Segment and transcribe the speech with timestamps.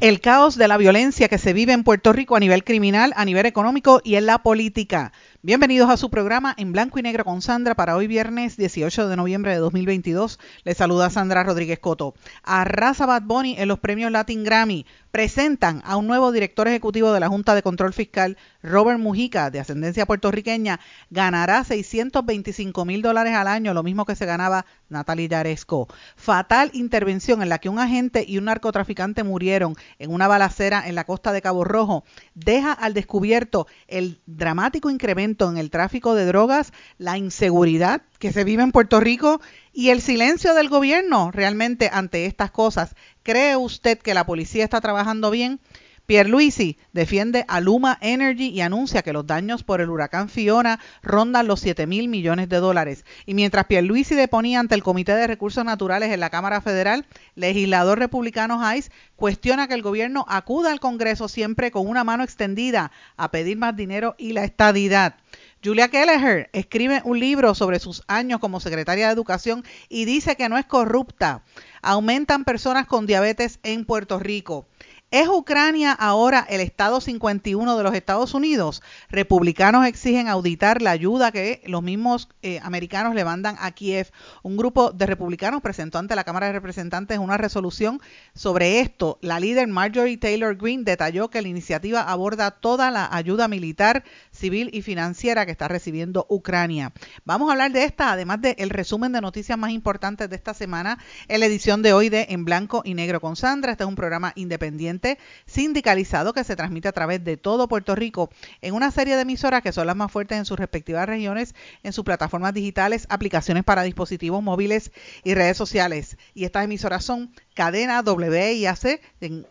[0.00, 3.24] El caos de la violencia que se vive en Puerto Rico a nivel criminal, a
[3.24, 5.12] nivel económico y en la política.
[5.42, 9.16] Bienvenidos a su programa en blanco y negro con Sandra para hoy viernes 18 de
[9.16, 10.38] noviembre de 2022.
[10.62, 12.14] Les saluda Sandra Rodríguez Coto.
[12.44, 14.86] Arrasa Bad Bunny en los premios Latin Grammy.
[15.10, 19.60] Presentan a un nuevo director ejecutivo de la Junta de Control Fiscal, Robert Mujica, de
[19.60, 20.80] ascendencia puertorriqueña.
[21.10, 25.88] Ganará 625 mil dólares al año, lo mismo que se ganaba Natalie Yaresco.
[26.16, 30.94] Fatal intervención en la que un agente y un narcotraficante murieron en una balacera en
[30.94, 32.04] la costa de Cabo Rojo.
[32.34, 38.44] Deja al descubierto el dramático incremento en el tráfico de drogas, la inseguridad que se
[38.44, 39.40] vive en Puerto Rico
[39.72, 42.94] y el silencio del gobierno realmente ante estas cosas.
[43.28, 45.60] ¿Cree usted que la policía está trabajando bien?
[46.06, 51.46] Pierluisi defiende a Luma Energy y anuncia que los daños por el huracán Fiona rondan
[51.46, 53.04] los 7 mil millones de dólares.
[53.26, 57.04] Y mientras Pierluisi deponía ante el Comité de Recursos Naturales en la Cámara Federal,
[57.34, 62.92] legislador republicano Hayes cuestiona que el gobierno acuda al Congreso siempre con una mano extendida
[63.18, 65.16] a pedir más dinero y la estadidad.
[65.62, 70.48] Julia Kelleher escribe un libro sobre sus años como secretaria de Educación y dice que
[70.48, 71.42] no es corrupta.
[71.82, 74.68] Aumentan personas con diabetes en Puerto Rico.
[75.10, 78.82] ¿Es Ucrania ahora el Estado 51 de los Estados Unidos?
[79.08, 84.10] Republicanos exigen auditar la ayuda que los mismos eh, americanos le mandan a Kiev.
[84.42, 88.02] Un grupo de republicanos presentó ante la Cámara de Representantes una resolución
[88.34, 89.18] sobre esto.
[89.22, 94.68] La líder Marjorie Taylor Greene detalló que la iniciativa aborda toda la ayuda militar, civil
[94.74, 96.92] y financiera que está recibiendo Ucrania.
[97.24, 100.98] Vamos a hablar de esta, además del resumen de noticias más importantes de esta semana
[101.28, 103.72] en la edición de hoy de En Blanco y Negro con Sandra.
[103.72, 104.97] Este es un programa independiente
[105.46, 109.62] sindicalizado que se transmite a través de todo Puerto Rico en una serie de emisoras
[109.62, 113.82] que son las más fuertes en sus respectivas regiones, en sus plataformas digitales, aplicaciones para
[113.82, 114.92] dispositivos móviles
[115.24, 116.16] y redes sociales.
[116.34, 119.00] Y estas emisoras son cadena WIAC,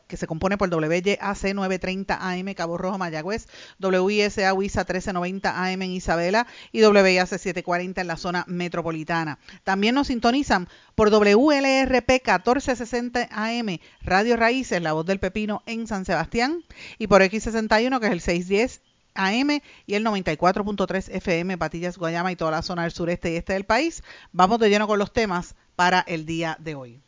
[0.07, 3.47] que se compone por WYAC 930 AM Cabo Rojo Mayagüez,
[3.81, 9.39] WISA WISA 1390 AM en Isabela y WIAC 740 en la zona metropolitana.
[9.65, 16.05] También nos sintonizan por WLRP 1460 AM Radio Raíces, la voz del pepino en San
[16.05, 16.63] Sebastián
[16.97, 18.81] y por X61 que es el 610
[19.15, 23.51] AM y el 94.3 FM Patillas, Guayama y toda la zona del sureste y este
[23.51, 24.01] del país.
[24.31, 27.01] Vamos de lleno con los temas para el día de hoy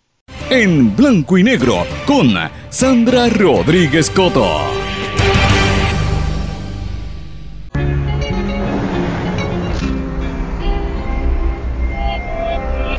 [0.50, 2.34] en blanco y negro con
[2.70, 4.48] Sandra Rodríguez Coto.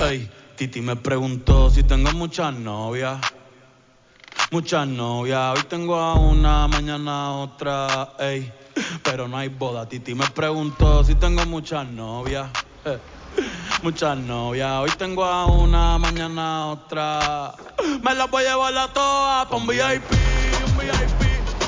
[0.00, 3.18] Hey, Titi me preguntó si tengo muchas novias.
[4.52, 8.52] Muchas novias, hoy tengo a una, mañana a otra, ey,
[9.02, 9.88] pero no hay boda.
[9.88, 12.48] Titi me preguntó si tengo muchas novias.
[12.84, 12.98] Eh
[13.82, 14.70] muchas novias.
[14.80, 17.54] Hoy tengo a una, mañana a otra.
[18.02, 20.10] Me las voy a llevar a todas pa' un VIP,
[20.66, 21.22] un VIP.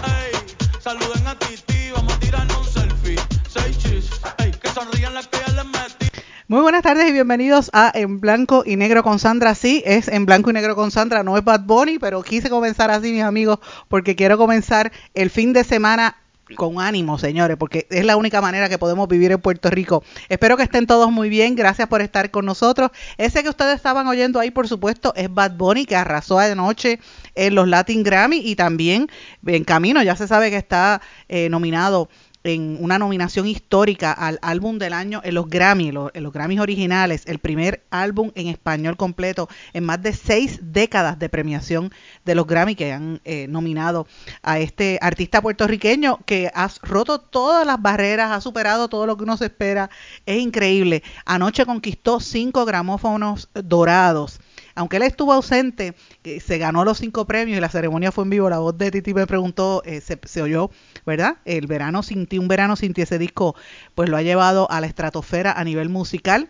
[0.04, 3.16] Ey, saluden a Titi, vamos a tirarnos un selfie.
[3.48, 6.08] Seis chis, ey, que sonrían las que ya les metí.
[6.48, 9.54] Muy buenas tardes y bienvenidos a En Blanco y Negro con Sandra.
[9.54, 12.90] Sí, es En Blanco y Negro con Sandra, no es Bad Bunny, pero quise comenzar
[12.90, 13.58] así, mis amigos,
[13.88, 16.16] porque quiero comenzar el fin de semana
[16.54, 20.02] con ánimo, señores, porque es la única manera que podemos vivir en Puerto Rico.
[20.28, 22.90] Espero que estén todos muy bien, gracias por estar con nosotros.
[23.18, 26.98] Ese que ustedes estaban oyendo ahí, por supuesto, es Bad Bunny, que arrasó anoche
[27.34, 29.08] en los Latin Grammy y también
[29.46, 32.08] en camino, ya se sabe que está eh, nominado
[32.44, 37.22] en una nominación histórica al álbum del año en los Grammy, en los, Grammys originales,
[37.26, 41.92] el primer álbum en español completo en más de seis décadas de premiación
[42.24, 44.06] de los Grammy que han eh, nominado
[44.42, 49.24] a este artista puertorriqueño que ha roto todas las barreras, ha superado todo lo que
[49.24, 49.90] uno se espera.
[50.26, 51.02] Es increíble.
[51.24, 54.40] Anoche conquistó cinco gramófonos dorados
[54.74, 55.94] aunque él estuvo ausente,
[56.40, 58.48] se ganó los cinco premios y la ceremonia fue en vivo.
[58.48, 60.70] La voz de Titi me preguntó, eh, se, oyó,
[61.06, 61.36] ¿verdad?
[61.44, 63.54] El verano sin ti, un verano sin ti, ese disco,
[63.94, 66.48] pues lo ha llevado a la estratosfera a nivel musical.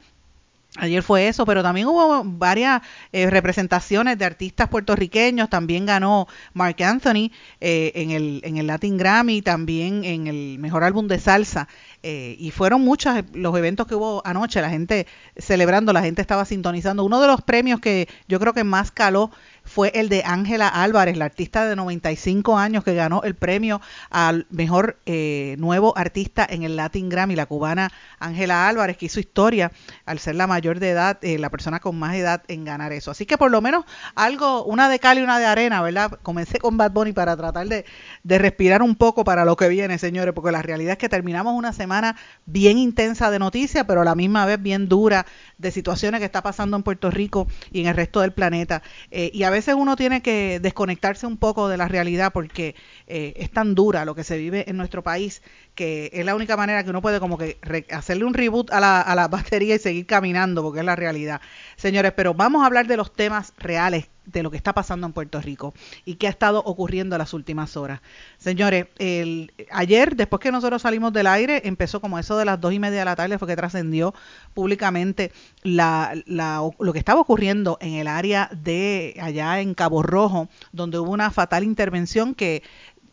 [0.78, 2.81] Ayer fue eso, pero también hubo varias
[3.12, 5.50] eh, representaciones de artistas puertorriqueños.
[5.50, 10.82] También ganó Mark Anthony eh, en, el, en el Latin Grammy, también en el mejor
[10.82, 11.69] álbum de salsa.
[12.02, 15.06] Eh, y fueron muchos los eventos que hubo anoche, la gente
[15.37, 17.05] celebrando, la gente estaba sintonizando.
[17.05, 19.31] Uno de los premios que yo creo que más caló
[19.72, 23.80] fue el de Ángela Álvarez, la artista de 95 años que ganó el premio
[24.10, 29.19] al mejor eh, nuevo artista en el Latin Grammy, la cubana Ángela Álvarez, que hizo
[29.19, 29.72] historia
[30.04, 33.10] al ser la mayor de edad, eh, la persona con más edad en ganar eso.
[33.10, 36.19] Así que por lo menos algo, una de cal y una de arena, ¿verdad?
[36.22, 37.86] Comencé con Bad Bunny para tratar de,
[38.24, 41.54] de respirar un poco para lo que viene, señores, porque la realidad es que terminamos
[41.54, 45.24] una semana bien intensa de noticias, pero a la misma vez bien dura
[45.56, 48.82] de situaciones que está pasando en Puerto Rico y en el resto del planeta.
[49.10, 52.74] Eh, y a veces uno tiene que desconectarse un poco de la realidad porque
[53.06, 55.42] eh, es tan dura lo que se vive en nuestro país
[55.74, 57.58] que es la única manera que uno puede como que
[57.90, 61.40] hacerle un reboot a la, a la batería y seguir caminando porque es la realidad.
[61.76, 65.12] Señores, pero vamos a hablar de los temas reales de lo que está pasando en
[65.12, 65.74] Puerto Rico
[66.04, 68.00] y qué ha estado ocurriendo en las últimas horas.
[68.38, 72.72] Señores, el, ayer, después que nosotros salimos del aire, empezó como eso de las dos
[72.72, 74.14] y media de la tarde, fue que trascendió
[74.54, 75.32] públicamente
[75.62, 80.98] la, la, lo que estaba ocurriendo en el área de allá en Cabo Rojo, donde
[80.98, 82.62] hubo una fatal intervención que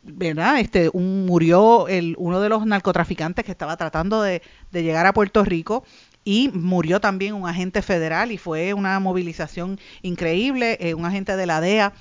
[0.01, 0.59] ¿verdad?
[0.59, 4.41] Este, un, murió el, uno de los narcotraficantes que estaba tratando de,
[4.71, 5.83] de llegar a Puerto Rico
[6.29, 11.47] y murió también un agente federal y fue una movilización increíble, eh, un agente de
[11.47, 11.91] la DEA.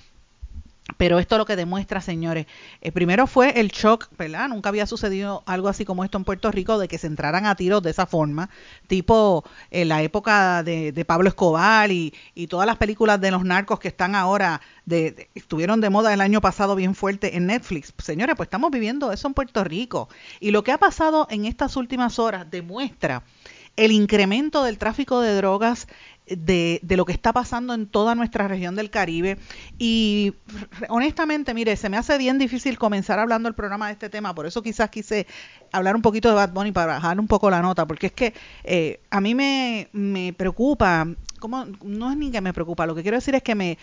[0.99, 2.47] Pero esto lo que demuestra, señores,
[2.83, 4.51] eh, primero fue el shock, ¿verdad?
[4.51, 7.55] Nunca había sucedido algo así como esto en Puerto Rico, de que se entraran a
[7.55, 8.51] tiros de esa forma,
[8.87, 13.81] tipo en la época de, Pablo Escobar y, y, todas las películas de los narcos
[13.81, 17.95] que están ahora, de, estuvieron de moda el año pasado bien fuerte en Netflix.
[17.97, 20.11] Señores, pues estamos viviendo eso en Puerto Rico.
[20.39, 23.23] Y lo que ha pasado en estas últimas horas demuestra
[23.79, 25.87] el incremento del tráfico de drogas
[26.27, 29.39] de, de, lo que está pasando en toda nuestra región del Caribe.
[29.79, 30.35] Y
[30.89, 34.47] honestamente, mire, se me hace bien difícil comenzar hablando el programa de este tema, por
[34.47, 35.27] eso quizás quise
[35.73, 38.35] hablar un poquito de Bad Bunny para bajar un poco la nota, porque es que
[38.65, 41.07] eh, a mí me, me preocupa,
[41.39, 43.79] como, no es ni que me preocupa, lo que quiero decir es que me,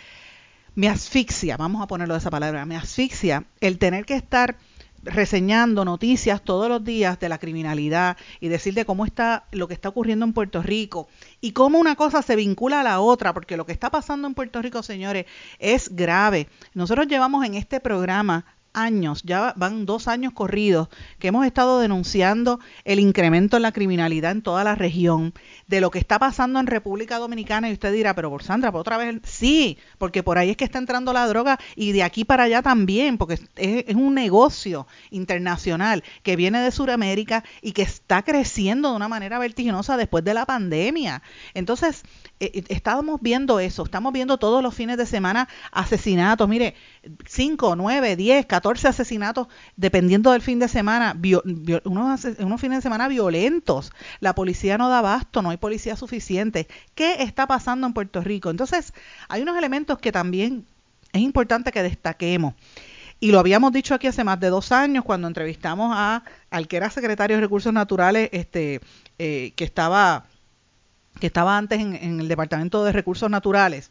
[0.75, 4.57] me asfixia, vamos a ponerlo de esa palabra, me asfixia el tener que estar
[5.05, 9.73] reseñando noticias todos los días de la criminalidad y decir de cómo está lo que
[9.73, 11.07] está ocurriendo en Puerto Rico
[11.41, 14.33] y cómo una cosa se vincula a la otra, porque lo que está pasando en
[14.33, 15.25] Puerto Rico, señores,
[15.59, 16.49] es grave.
[16.73, 20.89] Nosotros llevamos en este programa años, ya van dos años corridos,
[21.19, 25.33] que hemos estado denunciando el incremento en la criminalidad en toda la región,
[25.67, 28.81] de lo que está pasando en República Dominicana, y usted dirá, pero por Sandra, ¿por
[28.81, 29.21] otra vez?
[29.23, 32.61] Sí, porque por ahí es que está entrando la droga y de aquí para allá
[32.61, 38.89] también, porque es, es un negocio internacional que viene de Sudamérica y que está creciendo
[38.89, 41.21] de una manera vertiginosa después de la pandemia.
[41.53, 42.03] Entonces,
[42.39, 46.75] eh, eh, estábamos viendo eso, estamos viendo todos los fines de semana asesinatos, mire,
[47.25, 51.15] 5, 9, 10, 14 asesinatos, dependiendo del fin de semana,
[51.83, 53.91] unos, unos fines de semana violentos.
[54.19, 56.67] La policía no da abasto, no hay policía suficiente.
[56.95, 58.49] ¿Qué está pasando en Puerto Rico?
[58.49, 58.93] Entonces,
[59.29, 60.65] hay unos elementos que también
[61.13, 62.55] es importante que destaquemos.
[63.19, 66.77] Y lo habíamos dicho aquí hace más de dos años cuando entrevistamos a al que
[66.77, 68.81] era secretario de Recursos Naturales, este,
[69.17, 70.25] eh, que estaba
[71.19, 73.89] que estaba antes en, el Departamento de Recursos Naturales,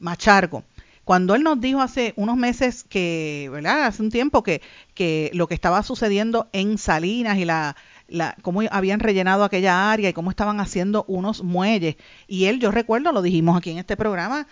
[0.00, 0.64] Machargo,
[1.08, 3.86] cuando él nos dijo hace unos meses que, ¿verdad?
[3.86, 4.60] Hace un tiempo que,
[4.92, 7.76] que lo que estaba sucediendo en Salinas y la,
[8.08, 11.96] la, cómo habían rellenado aquella área y cómo estaban haciendo unos muelles.
[12.26, 14.46] Y él, yo recuerdo, lo dijimos aquí en este programa,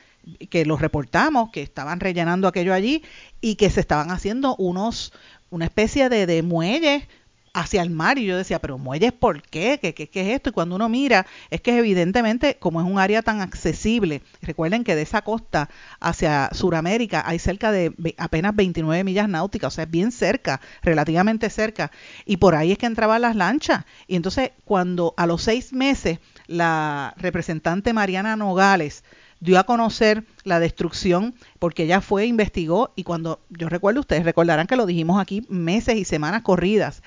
[0.48, 3.04] que lo reportamos, que estaban rellenando aquello allí
[3.42, 5.12] y que se estaban haciendo unos,
[5.50, 7.06] una especie de, de muelles
[7.56, 9.78] hacia el mar y yo decía, pero muelles, ¿por qué?
[9.80, 10.10] ¿Qué, qué?
[10.12, 10.50] es esto?
[10.50, 14.94] Y cuando uno mira, es que evidentemente, como es un área tan accesible, recuerden que
[14.94, 19.90] de esa costa hacia Sudamérica hay cerca de apenas 29 millas náuticas, o sea, es
[19.90, 21.90] bien cerca, relativamente cerca,
[22.26, 23.86] y por ahí es que entraban las lanchas.
[24.06, 29.02] Y entonces, cuando a los seis meses la representante Mariana Nogales
[29.40, 34.66] dio a conocer la destrucción porque ella fue, investigó y cuando yo recuerdo, ustedes recordarán
[34.66, 37.02] que lo dijimos aquí meses y semanas corridas,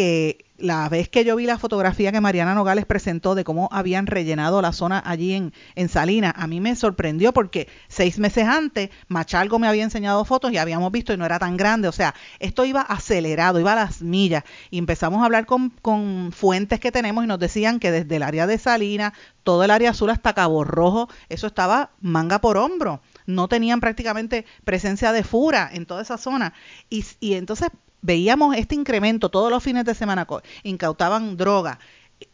[0.00, 4.06] que la vez que yo vi la fotografía que Mariana Nogales presentó de cómo habían
[4.06, 8.88] rellenado la zona allí en, en Salinas, a mí me sorprendió porque seis meses antes
[9.08, 11.86] Machalgo me había enseñado fotos y habíamos visto y no era tan grande.
[11.86, 14.44] O sea, esto iba acelerado, iba a las millas.
[14.70, 18.22] Y empezamos a hablar con, con fuentes que tenemos y nos decían que desde el
[18.22, 19.12] área de Salinas,
[19.44, 24.44] todo el área azul hasta Cabo Rojo, eso estaba manga por hombro no tenían prácticamente
[24.64, 26.52] presencia de fura en toda esa zona.
[26.88, 27.68] Y, y entonces
[28.02, 30.26] veíamos este incremento todos los fines de semana,
[30.62, 31.78] incautaban droga.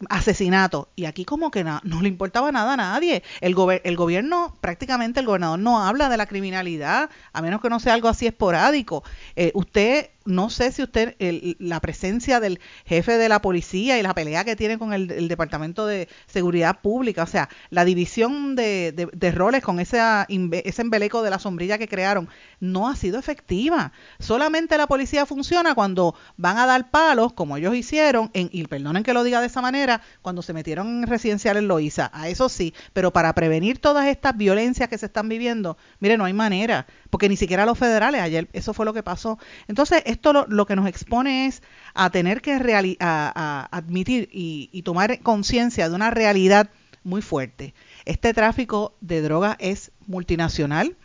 [0.08, 0.88] asesinato.
[0.96, 3.22] Y aquí como que no, no le importaba nada a nadie.
[3.40, 3.54] El,
[3.84, 7.94] el gobierno, prácticamente el gobernador no habla de la criminalidad, a menos que no sea
[7.94, 9.04] algo así esporádico.
[9.36, 11.16] Eh, usted no sé si usted,
[11.58, 15.86] la presencia del jefe de la policía y la pelea que tiene con el, Departamento
[15.86, 21.38] de Seguridad Pública, o sea, la división de, roles con ese, ese embeleco de la
[21.38, 22.28] sombrilla que crearon,
[22.60, 23.92] no ha sido efectiva.
[24.18, 29.02] Solamente la policía funciona cuando van a dar palos, como ellos hicieron, en, y perdonen
[29.02, 32.74] que lo diga de esa manera, cuando se metieron en residenciales Loíza, a eso sí,
[32.92, 37.28] pero para prevenir todas estas violencias que se están viviendo, mire, no hay manera, porque
[37.28, 39.38] ni siquiera los federales, ayer eso fue lo que pasó.
[39.68, 41.62] Entonces, esto lo, que nos expone es
[41.94, 42.54] a tener que
[43.00, 46.70] a, admitir y, y tomar conciencia de una realidad
[47.04, 47.74] muy fuerte.
[48.04, 50.96] Este tráfico de drogas es multinacional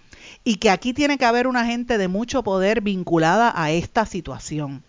[0.44, 4.84] y que aquí tiene que haber una gente de mucho poder vinculada a esta situación.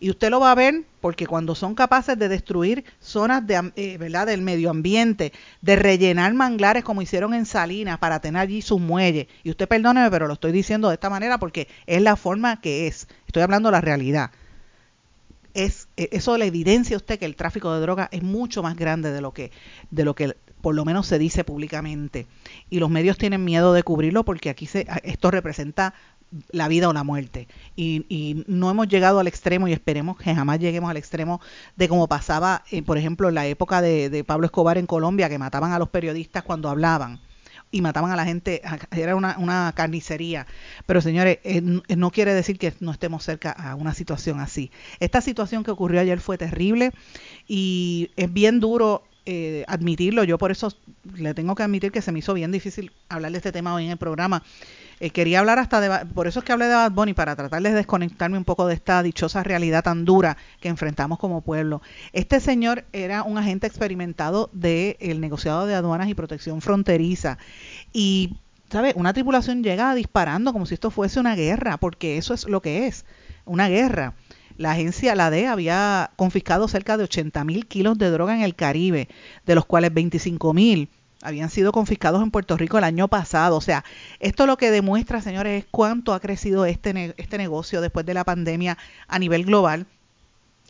[0.00, 3.98] Y usted lo va a ver porque cuando son capaces de destruir zonas de, eh,
[3.98, 4.26] ¿verdad?
[4.26, 9.26] del medio ambiente, de rellenar manglares como hicieron en Salinas para tener allí sus muelles,
[9.44, 12.86] y usted perdóneme, pero lo estoy diciendo de esta manera porque es la forma que
[12.86, 14.30] es, estoy hablando de la realidad.
[15.52, 18.76] Es, e, eso le evidencia a usted que el tráfico de drogas es mucho más
[18.76, 19.50] grande de lo que,
[19.90, 22.26] de lo que por lo menos se dice públicamente.
[22.70, 25.94] Y los medios tienen miedo de cubrirlo porque aquí se, esto representa
[26.50, 27.48] la vida o la muerte.
[27.76, 31.40] Y, no hemos llegado al extremo y esperemos que jamás lleguemos al extremo
[31.76, 35.38] de como pasaba, eh, por ejemplo, en la época de, Pablo Escobar en Colombia, que
[35.38, 37.20] mataban a los periodistas cuando hablaban
[37.72, 40.46] y mataban a la gente, era una, carnicería.
[40.86, 44.70] Pero señores, eh, no quiere decir que no estemos cerca a una situación así.
[44.98, 46.92] Esta situación que ocurrió ayer fue terrible
[47.46, 50.24] y es bien duro eh, admitirlo.
[50.24, 50.72] Yo por eso
[51.14, 53.84] le tengo que admitir que se me hizo bien difícil hablar de este tema hoy
[53.84, 54.42] en el programa
[55.02, 57.62] eh, quería hablar hasta de, por eso es que hablé de Bad Bunny, para tratar
[57.62, 61.80] de desconectarme un poco de esta dichosa realidad tan dura que enfrentamos como pueblo.
[62.12, 67.38] Este señor era un agente experimentado del negociado de aduanas y protección fronteriza
[67.94, 68.36] y
[68.68, 68.92] ¿sabe?
[68.94, 72.86] Una tripulación llega disparando como si esto fuese una guerra, porque eso es lo que
[72.86, 73.06] es,
[73.46, 74.12] una guerra.
[74.56, 78.54] La agencia, la DEA, había confiscado cerca de 80 mil kilos de droga en el
[78.54, 79.08] Caribe,
[79.46, 80.88] de los cuales 25 mil
[81.22, 83.56] habían sido confiscados en Puerto Rico el año pasado.
[83.56, 83.84] O sea,
[84.20, 88.24] esto lo que demuestra, señores, es cuánto ha crecido este, este negocio después de la
[88.24, 89.86] pandemia a nivel global.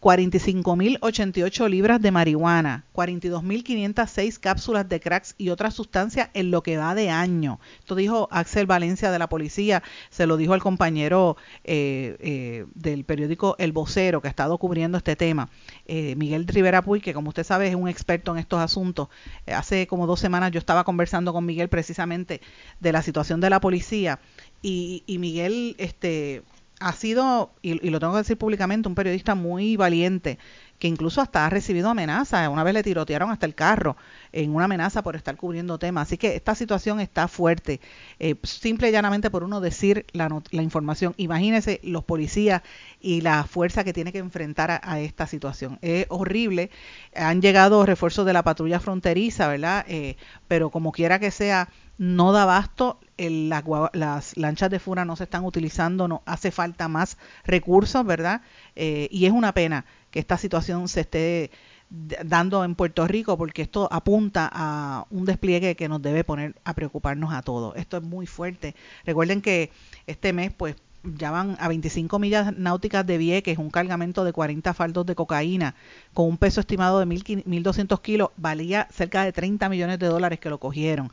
[0.00, 6.94] 45.088 libras de marihuana, 42.506 cápsulas de cracks y otras sustancias en lo que va
[6.94, 7.58] de año.
[7.80, 13.04] Esto dijo Axel Valencia de la policía, se lo dijo al compañero eh, eh, del
[13.04, 15.48] periódico El Vocero que ha estado cubriendo este tema,
[15.86, 19.08] eh, Miguel Rivera Puy, que como usted sabe es un experto en estos asuntos.
[19.52, 22.40] hace como dos semanas yo estaba conversando con Miguel precisamente
[22.78, 24.20] de la situación de la policía
[24.62, 26.44] y, y Miguel este
[26.80, 30.38] ha sido, y, lo tengo que decir públicamente, un periodista muy valiente,
[30.78, 32.48] que incluso hasta ha recibido amenazas.
[32.48, 33.96] Una vez le tirotearon hasta el carro
[34.32, 36.08] en una amenaza por estar cubriendo temas.
[36.08, 37.80] Así que esta situación está fuerte.
[38.18, 41.14] Eh, simple y llanamente por uno decir la, la, información.
[41.16, 42.62] Imagínese los policías
[43.00, 45.78] y la fuerza que tiene que enfrentar a, esta situación.
[45.82, 46.70] Es horrible.
[47.14, 49.84] Han llegado refuerzos de la patrulla fronteriza, ¿verdad?
[49.88, 50.16] Eh,
[50.46, 51.68] pero como quiera que sea,
[51.98, 57.18] no da abasto las, lanchas de fura no se están utilizando, no hace falta más
[57.44, 58.42] recursos, ¿verdad?
[58.76, 61.50] Eh, y es una pena que esta situación se esté
[61.90, 66.74] dando en Puerto Rico porque esto apunta a un despliegue que nos debe poner a
[66.74, 67.76] preocuparnos a todos.
[67.76, 68.74] Esto es muy fuerte.
[69.04, 69.70] Recuerden que
[70.06, 70.76] este mes pues
[71.16, 75.74] ya van a 25 millas náuticas de Vieques, un cargamento de 40 faldos de cocaína
[76.14, 80.50] con un peso estimado de 1.200 kilos, valía cerca de 30 millones de dólares que
[80.50, 81.10] lo cogieron.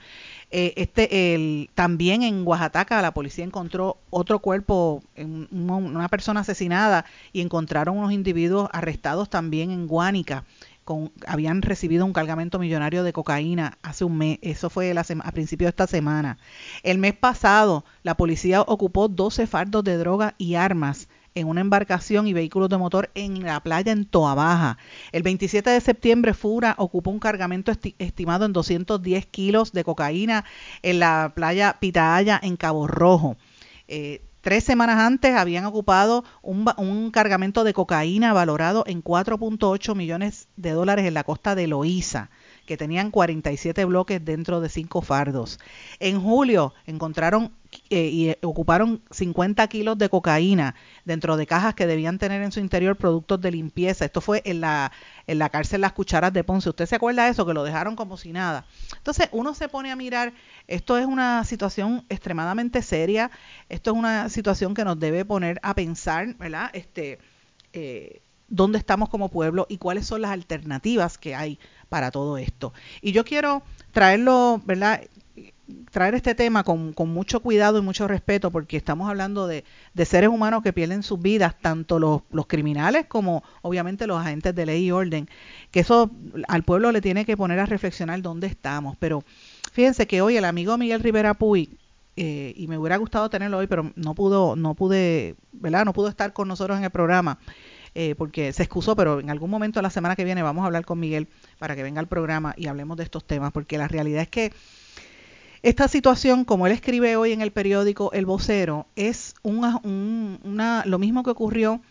[0.51, 7.41] Eh, este, el, también en Oaxaca la policía encontró otro cuerpo, una persona asesinada y
[7.41, 10.43] encontraron unos individuos arrestados también en Guánica
[11.27, 14.39] habían recibido un cargamento millonario de cocaína hace un mes.
[14.41, 16.37] Eso fue a principios de esta semana.
[16.83, 22.27] El mes pasado, la policía ocupó 12 fardos de droga y armas en una embarcación
[22.27, 24.77] y vehículos de motor en la playa en Toa Baja.
[25.11, 30.45] El 27 de septiembre, Fura ocupó un cargamento estimado en 210 kilos de cocaína
[30.81, 33.35] en la playa Pitaya en Cabo Rojo.
[33.87, 40.49] Eh, Tres semanas antes habían ocupado un, un cargamento de cocaína valorado en 4.8 millones
[40.55, 42.29] de dólares en la costa de Loíza
[42.67, 45.59] que tenían 47 bloques dentro de cinco fardos.
[45.99, 47.53] En julio encontraron
[47.89, 52.59] eh, y ocuparon 50 kilos de cocaína dentro de cajas que debían tener en su
[52.59, 54.05] interior productos de limpieza.
[54.05, 54.91] Esto fue en la,
[55.27, 56.69] en la cárcel Las Cucharas de Ponce.
[56.69, 57.45] ¿Usted se acuerda de eso?
[57.45, 58.65] Que lo dejaron como si nada.
[58.97, 60.33] Entonces uno se pone a mirar,
[60.67, 63.31] esto es una situación extremadamente seria,
[63.69, 66.69] esto es una situación que nos debe poner a pensar, ¿verdad?
[66.73, 67.19] Este,
[67.73, 71.59] eh, dónde estamos como pueblo y cuáles son las alternativas que hay
[71.89, 72.73] para todo esto.
[73.01, 75.01] Y yo quiero traerlo, ¿verdad?
[75.91, 80.05] traer este tema con, con, mucho cuidado y mucho respeto porque estamos hablando de, de
[80.05, 84.65] seres humanos que pierden sus vidas, tanto los, los, criminales como obviamente los agentes de
[84.65, 85.27] ley y orden,
[85.71, 86.11] que eso
[86.47, 88.95] al pueblo le tiene que poner a reflexionar dónde estamos.
[88.97, 89.23] Pero
[89.71, 91.77] fíjense que hoy el amigo Miguel Rivera Puy,
[92.17, 95.83] eh, y me hubiera gustado tenerlo hoy, pero no pudo, no pude, ¿verdad?
[95.83, 97.39] No pudo estar con nosotros en el programa.
[97.97, 100.83] Eh, porque se excusó, pero en algún momento la semana que viene vamos a hablar
[100.83, 104.23] con Miguel para que venga al programa y hablemos de estos temas, porque la realidad
[104.23, 104.51] es que
[105.61, 110.99] esta situación, como él escribe hoy en el periódico El Vocero, es una, una, lo
[110.99, 111.81] mismo que ocurrió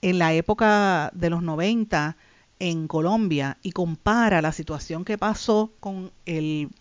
[0.00, 2.16] en la época de los 90
[2.60, 6.12] en Colombia y compara la situación que pasó con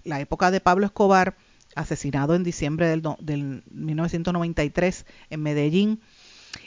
[0.03, 1.35] la época de Pablo Escobar,
[1.73, 5.99] asesinado en diciembre del, del 1993 en Medellín,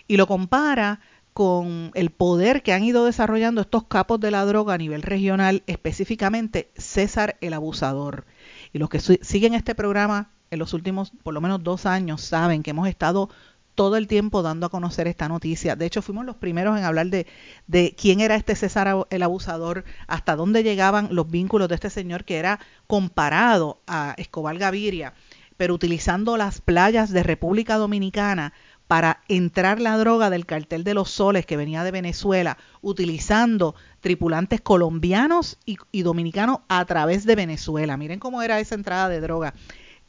[0.08, 1.00] y lo compara
[1.32, 5.62] con el poder que han ido desarrollando estos capos de la droga a nivel regional,
[5.66, 8.26] específicamente César el Abusador.
[8.72, 12.62] Y los que siguen este programa en los últimos por lo menos dos años saben
[12.62, 13.30] que hemos estado
[13.74, 15.76] todo el tiempo dando a conocer esta noticia.
[15.76, 17.26] De hecho, fuimos los primeros en hablar de,
[17.66, 22.24] de quién era este César el Abusador, hasta dónde llegaban los vínculos de este señor
[22.24, 25.14] que era comparado a Escobar Gaviria,
[25.56, 28.52] pero utilizando las playas de República Dominicana
[28.90, 34.60] para entrar la droga del cartel de los soles que venía de Venezuela, utilizando tripulantes
[34.60, 37.96] colombianos y, dominicanos a través de Venezuela.
[37.96, 39.54] Miren cómo era esa entrada de droga.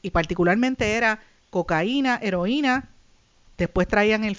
[0.02, 1.20] Y particularmente era
[1.52, 2.90] cocaína, heroína,
[3.56, 4.36] después traían el,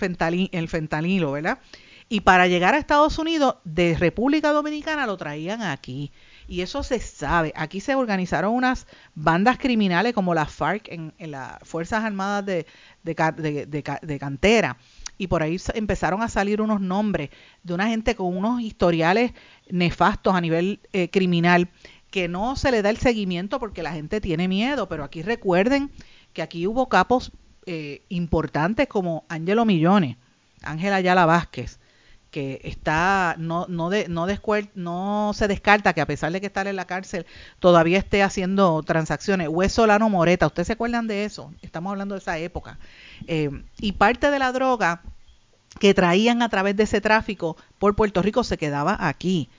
[0.50, 1.60] el fentanilo, ¿verdad?
[2.08, 6.10] Y para llegar a Estados Unidos, de República Dominicana lo traían aquí
[6.48, 7.52] y eso se sabe.
[7.56, 12.66] Aquí se organizaron unas bandas criminales como las FARC en, las Fuerzas Armadas de,
[13.02, 14.76] de, Cantera.
[15.18, 17.30] Y por ahí empezaron a salir unos nombres
[17.62, 19.32] de una gente con unos historiales
[19.68, 21.68] nefastos a nivel eh, criminal
[22.10, 24.88] que no se le da el seguimiento porque la gente tiene miedo.
[24.88, 25.90] Pero aquí recuerden
[26.32, 27.32] que aquí hubo capos
[27.66, 30.16] eh, importantes como Ángelo Millones,
[30.62, 31.78] Ángela Ayala Vázquez,
[32.32, 34.26] que está no no de, no,
[34.74, 37.26] no se descarta que a pesar de que está en la cárcel
[37.60, 39.48] todavía esté haciendo transacciones.
[39.48, 41.52] Hueso Solano Moreta, ¿ustedes se acuerdan de eso?
[41.60, 42.78] Estamos hablando de esa época.
[43.26, 45.02] Eh, y parte de la droga
[45.78, 49.50] que traían a través de ese tráfico por Puerto Rico se quedaba aquí.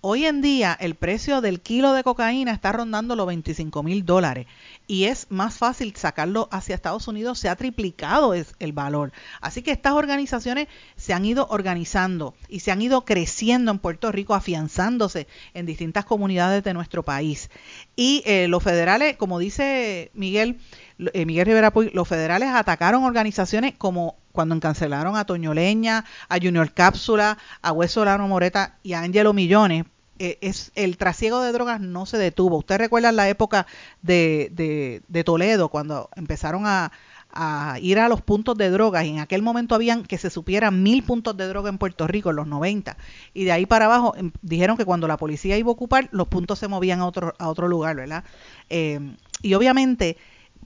[0.00, 4.46] Hoy en día el precio del kilo de cocaína está rondando los 25 mil dólares
[4.86, 9.12] y es más fácil sacarlo hacia Estados Unidos, se ha triplicado el valor.
[9.40, 14.12] Así que estas organizaciones se han ido organizando y se han ido creciendo en Puerto
[14.12, 17.50] Rico, afianzándose en distintas comunidades de nuestro país.
[17.96, 20.58] Y eh, los federales, como dice Miguel,
[20.98, 26.38] eh, Miguel Rivera Puy, los federales atacaron organizaciones como cuando encancelaron a Toño Leña, a
[26.38, 29.84] Junior Cápsula, a Hueso Lano Moreta y a Angelo Millones
[30.18, 32.58] eh, es el trasiego de drogas no se detuvo.
[32.58, 33.66] Usted recuerda la época
[34.02, 36.92] de, de, Toledo, cuando empezaron a,
[37.32, 40.82] a, ir a los puntos de drogas y en aquel momento habían que se supieran
[40.82, 42.96] mil puntos de droga en Puerto Rico en los 90
[43.32, 46.28] y de ahí para abajo em, dijeron que cuando la policía iba a ocupar los
[46.28, 48.22] puntos se movían a otro, a otro lugar, ¿verdad?
[48.70, 50.16] Eh, y obviamente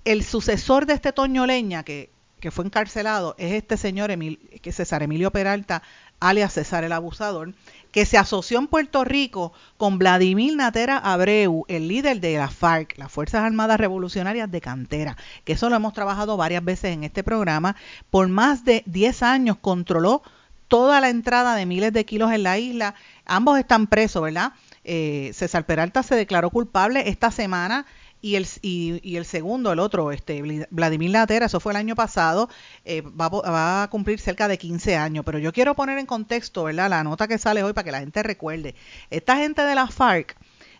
[0.05, 4.73] el sucesor de este Toño Leña que, que fue encarcelado es este señor Emil, que
[4.73, 5.83] César Emilio Peralta
[6.21, 7.55] alias César el Abusador,
[7.93, 12.97] que se asoció en Puerto Rico con Vladimir Natera Abreu, el líder de la FARC,
[12.99, 17.23] las Fuerzas Armadas Revolucionarias de Cantera, que eso lo hemos trabajado varias veces en este
[17.23, 17.77] programa.
[18.11, 20.23] Por más de 10 años controló
[20.69, 22.95] toda la entrada de miles de kilos en la isla.
[23.25, 24.53] Ambos están presos, ¿verdad?
[24.85, 27.87] Eh, César Peralta se declaró culpable esta semana
[28.21, 32.49] y el, y, el segundo, el otro, este Vladimir Latera, eso fue el año pasado,
[32.85, 35.25] eh, va, va, a cumplir cerca de 15 años.
[35.25, 36.91] Pero yo quiero poner en contexto, ¿verdad?
[36.91, 38.75] La nota que sale hoy para que la gente recuerde.
[39.11, 40.37] Esta gente de la FARC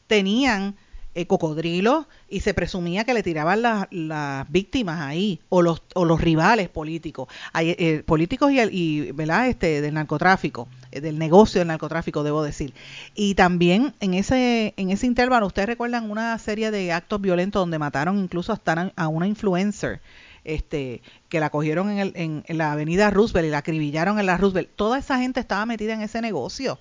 [0.07, 0.77] tenían
[1.19, 6.21] eh, cocodrilos y se presumía que le tiraban las víctimas ahí o los, o los
[6.21, 7.27] rivales políticos,
[7.59, 9.49] eh, políticos y, y ¿verdad?
[9.49, 12.73] Este, del narcotráfico, eh, del negocio del narcotráfico, debo decir.
[13.17, 17.81] Y también en ese, en ese intervalo, ustedes recuerdan una serie de actos violentos donde
[17.81, 20.01] mataron incluso hasta a una influencer.
[20.45, 24.27] Este, que la cogieron en, el, en, en la avenida Roosevelt y la acribillaron en
[24.27, 24.71] la Roosevelt.
[24.77, 26.79] Toda esa gente estaba metida en ese negocio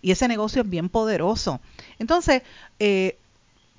[0.00, 1.60] y ese negocio es bien poderoso.
[1.98, 2.42] Entonces,
[2.78, 3.18] eh,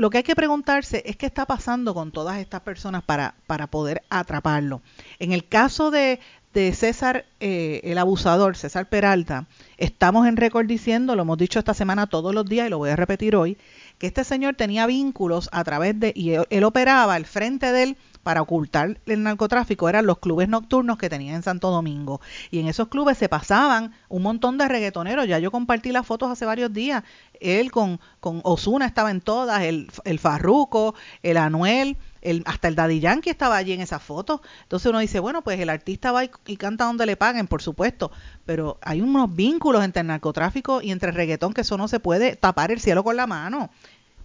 [0.01, 3.67] lo que hay que preguntarse es qué está pasando con todas estas personas para, para
[3.67, 4.81] poder atraparlo.
[5.19, 6.19] En el caso de,
[6.55, 9.45] de César, eh, el abusador, César Peralta,
[9.77, 12.89] estamos en récord diciendo, lo hemos dicho esta semana todos los días y lo voy
[12.89, 13.59] a repetir hoy,
[14.01, 17.97] que este señor tenía vínculos a través de, y él operaba al frente de él
[18.23, 22.19] para ocultar el narcotráfico eran los clubes nocturnos que tenía en Santo Domingo.
[22.49, 25.27] Y en esos clubes se pasaban un montón de reggaetoneros.
[25.27, 27.03] Ya yo compartí las fotos hace varios días.
[27.39, 32.75] Él con, con Osuna estaba en todas, el, el Farruco, el Anuel, el, hasta el
[32.75, 34.41] Daddy Yankee estaba allí en esas fotos.
[34.63, 37.61] Entonces uno dice, bueno, pues el artista va y, y, canta donde le paguen, por
[37.61, 38.11] supuesto,
[38.45, 41.99] pero hay unos vínculos entre el narcotráfico y entre el reggaetón que eso no se
[41.99, 43.69] puede tapar el cielo con la mano.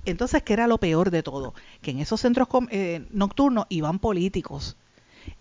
[0.07, 1.53] Entonces, ¿qué era lo peor de todo?
[1.83, 4.77] Que en esos centros eh, nocturnos iban políticos.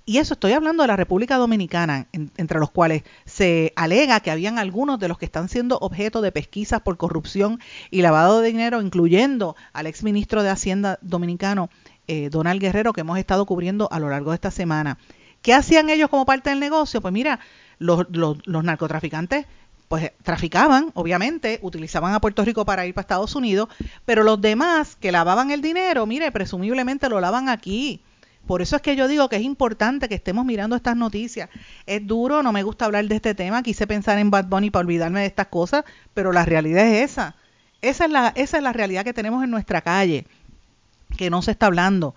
[0.08, 4.32] Y eso estoy hablando de la República Dominicana, en, entre los cuales se alega que
[4.32, 7.60] habían algunos de los que están siendo objeto de pesquisas por corrupción
[7.92, 11.70] y lavado de dinero, incluyendo al exministro de Hacienda dominicano,
[12.08, 14.98] eh, Donald Guerrero, que hemos estado cubriendo a lo largo de esta semana.
[15.42, 17.02] ¿Qué hacían ellos como parte del negocio?
[17.02, 17.40] Pues mira,
[17.78, 19.46] los, los, los narcotraficantes
[19.88, 23.70] pues traficaban, obviamente, utilizaban a Puerto Rico para ir para Estados Unidos,
[24.06, 28.02] pero los demás que lavaban el dinero, mire, presumiblemente lo lavan aquí.
[28.48, 31.50] Por eso es que yo digo que es importante que estemos mirando estas noticias.
[31.86, 34.86] Es duro, no me gusta hablar de este tema, quise pensar en Bad Bunny para
[34.86, 37.36] olvidarme de estas cosas, pero la realidad es esa.
[37.82, 40.26] Esa es la, esa es la realidad que tenemos en nuestra calle,
[41.16, 42.16] que no se está hablando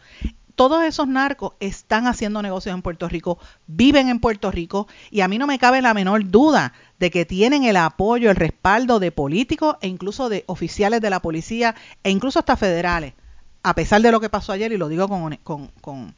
[0.59, 5.29] todos esos narcos están haciendo negocios en Puerto Rico, viven en Puerto Rico y a
[5.29, 9.13] mí no me cabe la menor duda de que tienen el apoyo, el respaldo de
[9.13, 13.15] políticos e incluso de oficiales de la policía e incluso hasta federales,
[13.63, 16.17] a pesar de lo que pasó ayer y lo digo con, con, con,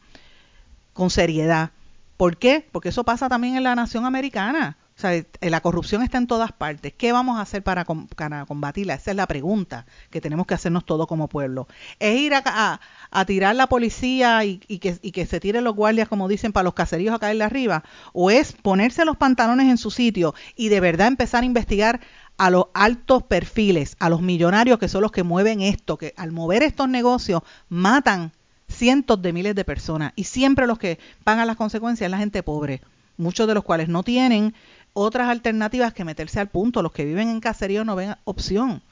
[0.94, 1.72] con seriedad.
[2.16, 2.66] ¿Por qué?
[2.72, 4.78] Porque eso pasa también en la nación americana.
[5.00, 6.92] O sea, la corrupción está en todas partes.
[6.92, 8.92] ¿Qué vamos a hacer para, combatirla?
[8.92, 11.68] Esa es la pregunta que tenemos que hacernos todos como pueblo.
[11.98, 16.06] ¿Es ir a, a, tirar la policía y, que, y, que, se tiren los guardias,
[16.06, 17.82] como dicen, para los caseríos a caerle arriba?
[18.12, 22.00] ¿O es ponerse los pantalones en su sitio y de verdad empezar a investigar
[22.36, 26.30] a los altos perfiles, a los millonarios que son los que mueven esto, que al
[26.30, 28.32] mover estos negocios matan
[28.68, 32.42] cientos de miles de personas y siempre los que pagan las consecuencias es la gente
[32.42, 32.82] pobre,
[33.20, 34.54] muchos de los cuales no tienen
[34.92, 36.82] otras alternativas que meterse al punto.
[36.82, 38.82] Los que viven en caserío no ven opción.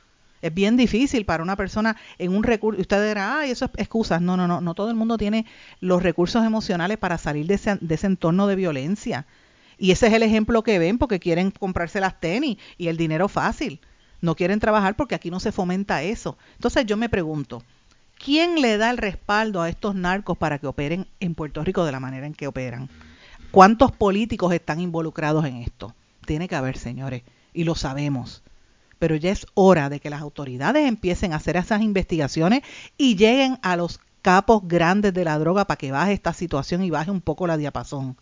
[0.40, 2.80] Es bien difícil para una persona en un recurso.
[2.80, 4.20] Usted dirá, ay, eso es excusas.
[4.20, 4.60] No, no, no.
[4.60, 5.46] No todo el mundo tiene
[5.80, 9.26] los recursos emocionales para salir de ese, de ese entorno de violencia.
[9.78, 13.28] Y ese es el ejemplo que ven porque quieren comprarse las tenis y el dinero
[13.28, 13.80] fácil.
[14.20, 16.36] No quieren trabajar porque aquí no se fomenta eso.
[16.54, 17.62] Entonces yo me pregunto,
[18.18, 21.92] ¿quién le da el respaldo a estos narcos para que operen en Puerto Rico de
[21.92, 22.88] la manera en que operan?
[23.50, 25.94] ¿Cuántos políticos están involucrados en esto?
[26.26, 27.22] Tiene que haber, señores,
[27.54, 28.42] y lo sabemos.
[28.98, 32.62] Pero ya es hora de que las autoridades empiecen a hacer esas investigaciones
[32.98, 36.90] y lleguen a los capos grandes de la droga para que baje esta situación y
[36.90, 38.18] baje un poco la diapasón.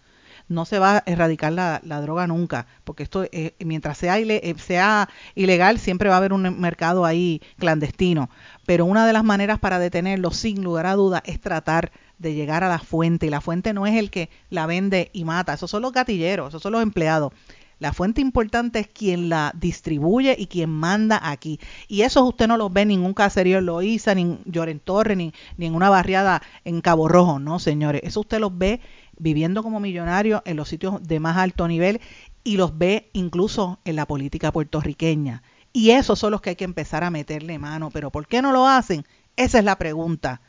[0.48, 5.08] No se va a erradicar la, droga nunca, porque esto, eh, mientras sea, eh, sea
[5.34, 8.30] ilegal, siempre va a haber un mercado ahí clandestino.
[8.64, 12.64] Pero una de las maneras para detenerlo, sin lugar a duda, es tratar de llegar
[12.64, 13.26] a la fuente.
[13.26, 16.48] Y la fuente no es el que la vende y mata, esos son los gatilleros,
[16.48, 17.32] esos son los empleados.
[17.78, 21.60] La fuente importante es quien la distribuye y quien manda aquí.
[21.88, 24.80] Y eso usted no lo ve en ningún caserío en Loíza, ni en Lloren
[25.14, 28.00] ni, ni en una barriada en Cabo Rojo, no, señores.
[28.02, 28.80] Eso usted los ve
[29.18, 32.00] viviendo como millonarios en los sitios de más alto nivel
[32.44, 35.42] y los ve incluso en la política puertorriqueña.
[35.74, 37.90] Y esos son los que hay que empezar a meterle mano.
[37.90, 39.04] Pero ¿por qué no lo hacen?
[39.36, 40.40] Esa es la pregunta.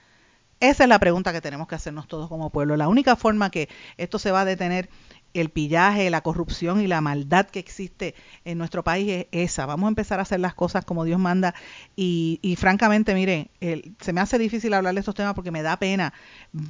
[0.59, 2.77] Esa es la pregunta que tenemos que hacernos todos como pueblo.
[2.77, 4.89] La única forma que esto se va a detener,
[5.33, 9.67] el pillaje, la corrupción y la maldad que existe en nuestro país es esa.
[9.67, 11.53] Vamos a empezar a hacer las cosas como Dios manda.
[11.95, 13.51] Y, y francamente, mire,
[13.99, 16.13] se me hace difícil hablar de estos temas porque me da pena.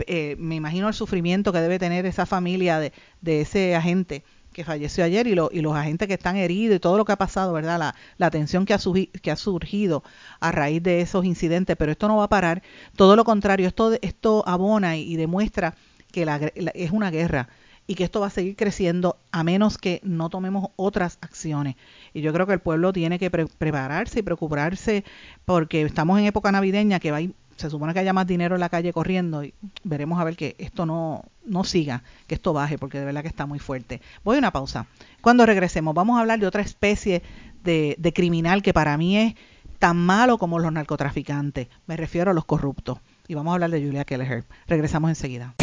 [0.06, 4.23] Eh, me imagino el sufrimiento que debe tener esa familia de, de ese agente
[4.58, 7.12] que falleció ayer y, lo, y los agentes que están heridos y todo lo que
[7.12, 7.78] ha pasado, ¿verdad?
[7.78, 8.80] La, la tensión que ha,
[9.22, 10.04] que ha surgido
[10.39, 12.63] a raíz de esos incidentes, pero esto no va a parar.
[12.96, 15.76] Todo lo contrario, esto, esto abona y, demuestra
[16.12, 16.38] que la,
[16.74, 17.50] es una guerra
[17.86, 21.76] y que esto va a seguir creciendo a menos que no tomemos otras acciones.
[22.15, 25.06] Y yo creo que el pueblo tiene que prepararse y preocuparse
[25.46, 27.20] porque estamos en época navideña que va
[27.58, 30.56] se supone que haya más dinero en la calle corriendo y veremos a ver que
[30.60, 34.02] esto no, no siga, que esto baje, porque de verdad que está muy fuerte.
[34.24, 34.88] Voy a una pausa.
[35.22, 37.24] Cuando regresemos, vamos a hablar de otra especie
[37.63, 39.36] de, de criminal que para mí es
[39.80, 41.67] tan malo como los narcotraficantes.
[41.86, 43.00] Me refiero a los corruptos.
[43.28, 44.46] Y vamos a hablar de Julia Kelleher.
[44.67, 45.54] Regresamos enseguida.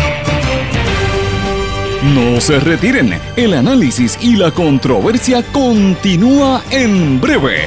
[2.13, 7.67] No se retiren, el análisis y la controversia continúa en breve,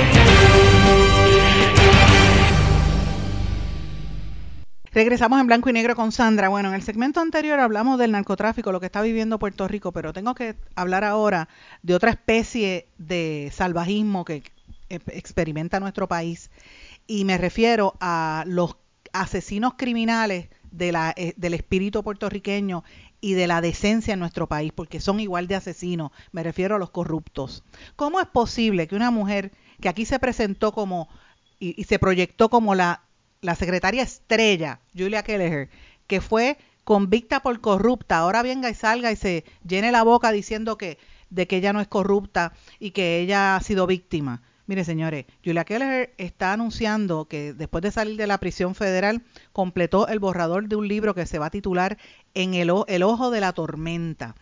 [4.93, 6.49] Regresamos en blanco y negro con Sandra.
[6.49, 10.11] Bueno, en el segmento anterior hablamos del narcotráfico, lo que está viviendo Puerto Rico, pero
[10.11, 11.47] tengo que hablar ahora
[11.81, 14.43] de otra especie de salvajismo que
[14.89, 16.51] experimenta nuestro país.
[17.07, 18.75] Y me refiero a los
[19.13, 22.83] asesinos criminales eh, del espíritu puertorriqueño
[23.21, 26.11] y de la decencia en nuestro país, porque son igual de asesinos.
[26.33, 27.63] Me refiero a los corruptos.
[27.95, 31.07] ¿Cómo es posible que una mujer que aquí se presentó como
[31.59, 33.03] y se proyectó como la
[33.41, 35.69] la secretaria estrella, Julia Kelleher,
[36.07, 40.77] que fue convicta por corrupta, ahora venga y salga y se llene la boca diciendo
[40.77, 40.97] que
[41.29, 44.43] de que ella no es corrupta y que ella ha sido víctima.
[44.67, 49.23] Mire, señores, Julia Kelleher está anunciando que después de salir de la prisión federal
[49.53, 51.97] completó el borrador de un libro que se va a titular
[52.33, 54.35] En el, el ojo de la tormenta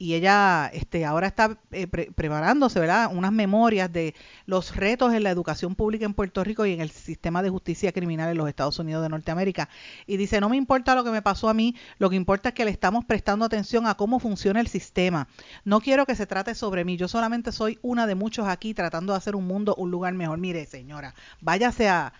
[0.00, 3.10] y ella este, ahora está eh, preparándose, ¿verdad?
[3.12, 4.14] Unas memorias de
[4.46, 7.92] los retos en la educación pública en Puerto Rico y en el sistema de justicia
[7.92, 9.68] criminal en los Estados Unidos de Norteamérica.
[10.06, 12.54] Y dice, no me importa lo que me pasó a mí, lo que importa es
[12.54, 15.28] que le estamos prestando atención a cómo funciona el sistema.
[15.66, 19.12] No quiero que se trate sobre mí, yo solamente soy una de muchos aquí tratando
[19.12, 20.38] de hacer un mundo un lugar mejor.
[20.38, 22.14] Mire, señora, váyase a...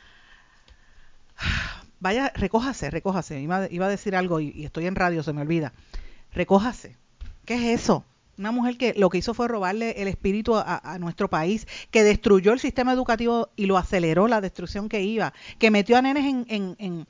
[1.99, 3.41] Vaya, recójase, recójase.
[3.41, 5.73] Iba, iba a decir algo y, y estoy en radio, se me olvida.
[6.33, 7.01] Recójase
[7.45, 8.05] ¿Qué es eso?
[8.41, 12.55] Una mujer que lo que hizo fue robarle el espíritu a, nuestro país, que destruyó
[12.55, 17.07] el sistema educativo y lo aceleró la destrucción que iba, que metió a nenes en,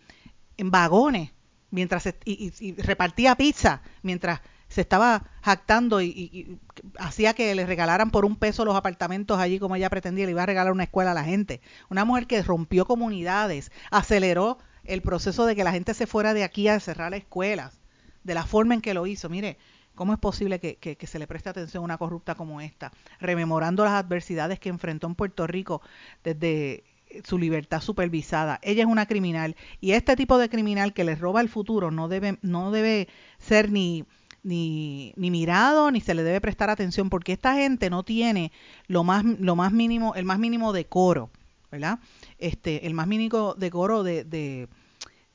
[0.59, 1.31] vagones
[1.71, 6.59] mientras y, repartía pizza mientras se estaba jactando y,
[6.99, 10.43] hacía que le regalaran por un peso los apartamentos allí como ella pretendía, le iba
[10.43, 11.61] a regalar una escuela a la gente.
[11.91, 16.43] Una mujer que rompió comunidades, aceleró el proceso de que la gente se fuera de
[16.43, 17.81] aquí a cerrar escuelas,
[18.25, 19.29] de la forma en que lo hizo.
[19.29, 19.59] Mire,
[19.95, 22.93] ¿Cómo es posible que, se le preste atención a una corrupta como esta?
[23.21, 25.83] Rememorando las adversidades que enfrentó en Puerto Rico
[26.25, 26.85] desde
[27.25, 28.61] su libertad supervisada.
[28.63, 32.09] Ella es una criminal y este tipo de criminal que le roba el futuro no
[32.09, 34.05] debe, no debe ser ni,
[34.43, 38.53] ni, ni, mirado ni se le debe prestar atención porque esta gente no tiene
[38.87, 41.31] lo más, lo más mínimo, el más mínimo decoro,
[41.71, 41.99] ¿verdad?
[42.39, 44.69] Este, el más mínimo decoro de, de,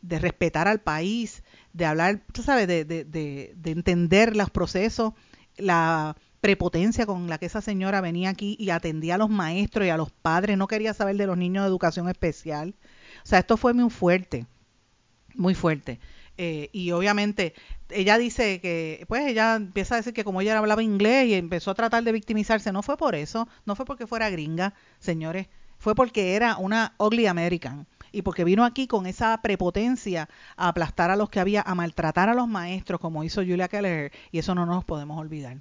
[0.02, 1.44] de respetar al país,
[1.76, 5.12] de hablar, tú sabes, de, de, de, entender los procesos,
[5.58, 9.90] la prepotencia con la que esa señora venía aquí y atendía a los maestros y
[9.90, 12.76] a los padres, no quería saber de los niños de educación especial.
[13.24, 14.46] O sea, esto fue muy fuerte,
[15.34, 16.00] muy fuerte.
[16.38, 17.54] Eh, y obviamente
[17.90, 21.72] ella dice que, pues ella empieza a decir que como ella hablaba inglés y empezó
[21.72, 25.94] a tratar de victimizarse, no fue por eso, no fue porque fuera gringa, señores, fue
[25.94, 31.18] porque era una ugly American y porque vino aquí con esa prepotencia a aplastar a
[31.18, 34.66] los que había, a maltratar a los maestros, como hizo Julia Keller, y eso no
[34.66, 35.58] nos podemos olvidar.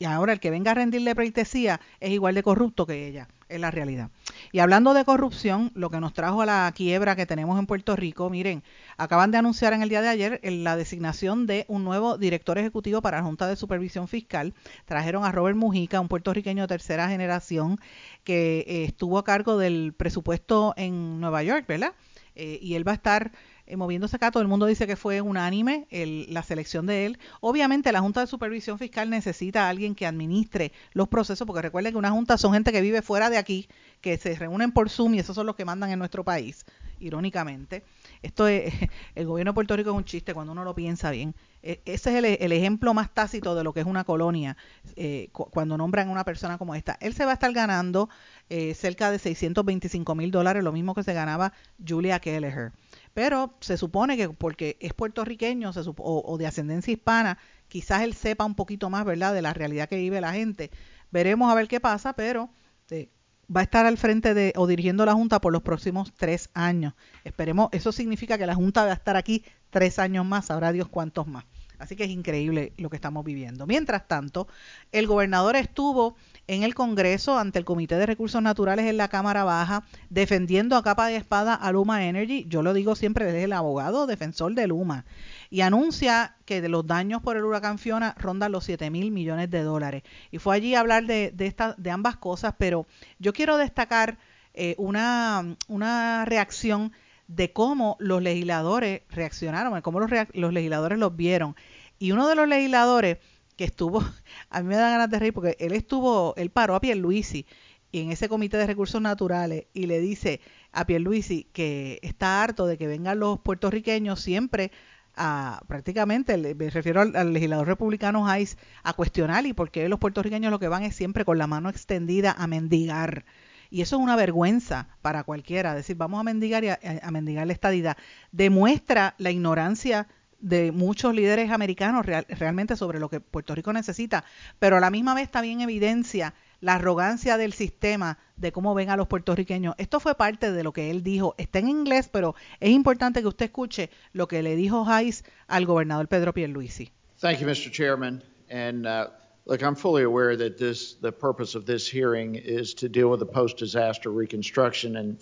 [0.00, 3.60] Y ahora el que venga a rendirle pleitesía es igual de corrupto que ella, es
[3.60, 4.08] la realidad.
[4.50, 7.94] Y hablando de corrupción, lo que nos trajo a la quiebra que tenemos en Puerto
[7.96, 8.62] Rico, miren,
[8.96, 13.02] acaban de anunciar en el día de ayer la designación de un nuevo director ejecutivo
[13.02, 14.54] para la Junta de Supervisión Fiscal.
[14.86, 17.78] Trajeron a Robert Mujica, un puertorriqueño de tercera generación,
[18.24, 21.92] que eh, estuvo a cargo del presupuesto en Nueva York, ¿verdad?
[22.36, 23.32] Eh, y él va a estar
[23.70, 24.30] eh, moviéndose acá.
[24.30, 25.86] Todo el mundo dice que fue unánime
[26.28, 27.18] la selección de él.
[27.40, 31.92] Obviamente la Junta de Supervisión Fiscal necesita a alguien que administre los procesos, porque recuerden
[31.92, 33.68] que una junta son gente que vive fuera de aquí,
[34.00, 36.64] que se reúnen por Zoom y esos son los que mandan en nuestro país,
[36.98, 37.84] irónicamente.
[38.22, 38.72] Esto es,
[39.14, 41.34] el gobierno de Puerto Rico es un chiste cuando uno lo piensa bien.
[41.62, 44.56] E, ese es el, ejemplo más tácito de lo que es una colonia
[44.96, 46.96] eh, cuando nombran a una persona como esta.
[47.00, 48.08] Él se va a estar ganando
[48.48, 51.52] eh, cerca de 625 mil dólares, lo mismo que se ganaba
[51.86, 52.72] Julia Kelleher.
[53.14, 58.54] Pero se supone que porque es puertorriqueño o, de ascendencia hispana, quizás él sepa un
[58.54, 60.70] poquito más, ¿verdad?, de la realidad que vive la gente.
[61.10, 62.50] Veremos a ver qué pasa, pero
[62.90, 63.10] eh,
[63.54, 66.94] va a estar al frente de o dirigiendo la Junta por los próximos tres años.
[67.24, 70.88] Esperemos, eso significa que la Junta va a estar aquí tres años más, sabrá Dios
[70.88, 71.44] cuántos más.
[71.80, 73.66] Así que es increíble lo que estamos viviendo.
[73.66, 74.46] Mientras tanto,
[74.92, 76.16] el gobernador estuvo
[76.46, 80.82] en el Congreso ante el Comité de Recursos Naturales en la Cámara Baja defendiendo a
[80.82, 82.44] capa de espada a Luma Energy.
[82.48, 85.06] Yo lo digo siempre desde el abogado defensor de Luma.
[85.48, 89.62] Y anuncia que los daños por el huracán Fiona rondan los 7 mil millones de
[89.62, 90.02] dólares.
[90.30, 92.86] Y fue allí a hablar de, de, de ambas cosas, pero
[93.18, 94.18] yo quiero destacar
[94.54, 96.92] eh, una, una reacción
[97.30, 101.54] de cómo los legisladores reaccionaron, cómo los, los legisladores los vieron.
[101.98, 103.18] Y uno de los legisladores
[103.56, 104.02] que estuvo,
[104.50, 107.46] a mí me da ganas de reír porque él estuvo, él paró a Pierluisi
[107.92, 110.40] y en ese comité de recursos naturales y le dice
[110.72, 114.72] a Pierluisi que está harto de que vengan los puertorriqueños siempre
[115.16, 120.58] a prácticamente, me refiero al, legislador republicano Hayes, a cuestionar y porque los puertorriqueños lo
[120.58, 123.24] que van es siempre con la mano extendida a mendigar.
[123.70, 125.74] Y eso es una vergüenza para cualquiera.
[125.74, 127.96] Decir, vamos a mendigar y a, mendigar la estadidad.
[128.32, 130.08] Demuestra la ignorancia
[130.40, 134.24] de muchos líderes americanos realmente sobre lo que Puerto Rico necesita,
[134.58, 138.96] pero a la misma vez también evidencia la arrogancia del sistema de cómo ven a
[138.96, 139.74] los puertorriqueños.
[139.78, 141.34] Esto fue parte de lo que él dijo.
[141.38, 145.66] Está en inglés, pero es importante que usted escuche lo que le dijo Hayes al
[145.66, 146.90] gobernador Pedro Pierluisi.
[147.20, 147.70] Thank you, Mr.
[147.70, 148.22] Chairman.
[148.50, 149.10] And uh,
[149.50, 153.18] Look, I'm fully aware that this, the purpose of this hearing is to deal with
[153.18, 155.18] the post-disaster reconstruction and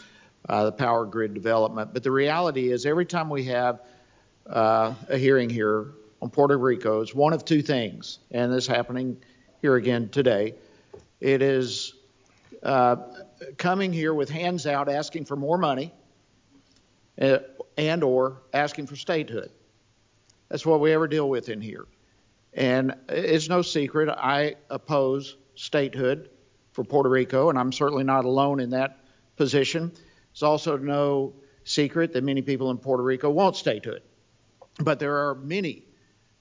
[0.46, 1.94] uh, the power grid development.
[1.94, 3.80] But the reality is, every time we have
[4.46, 8.68] uh, a hearing here on Puerto Rico, it's one of two things, and this is
[8.68, 9.16] happening
[9.62, 10.56] here again today.
[11.22, 11.94] It is
[12.62, 12.96] uh,
[13.56, 15.90] coming here with hands out, asking for more money,
[17.18, 17.38] uh,
[17.78, 19.50] and or asking for statehood.
[20.50, 21.86] That's what we ever deal with in here.
[22.58, 26.28] And it's no secret, I oppose statehood
[26.72, 28.98] for Puerto Rico, and I'm certainly not alone in that
[29.36, 29.92] position.
[30.32, 34.02] It's also no secret that many people in Puerto Rico want statehood.
[34.80, 35.84] But there are many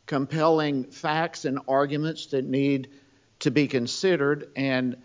[0.07, 2.89] compelling facts and arguments that need
[3.41, 4.97] to be considered, and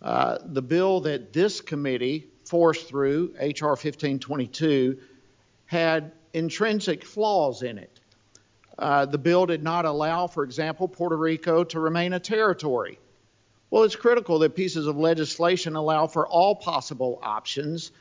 [0.00, 3.72] uh, the bill that this committee forced through, H.R.
[3.72, 4.98] 1522,
[5.66, 8.00] had intrinsic flaws in it.
[8.78, 12.98] Uh, the bill did not allow, for example, Puerto Rico to remain a territory.
[13.70, 17.92] Well, it's critical that pieces of legislation allow for all possible options,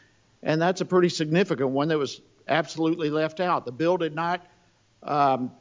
[0.42, 3.66] and that's a pretty significant one that was absolutely left out.
[3.66, 4.46] The bill did not,
[5.04, 5.52] um,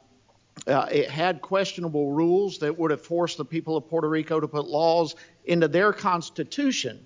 [0.67, 4.47] uh, it had questionable rules that would have forced the people of Puerto Rico to
[4.47, 7.05] put laws into their constitution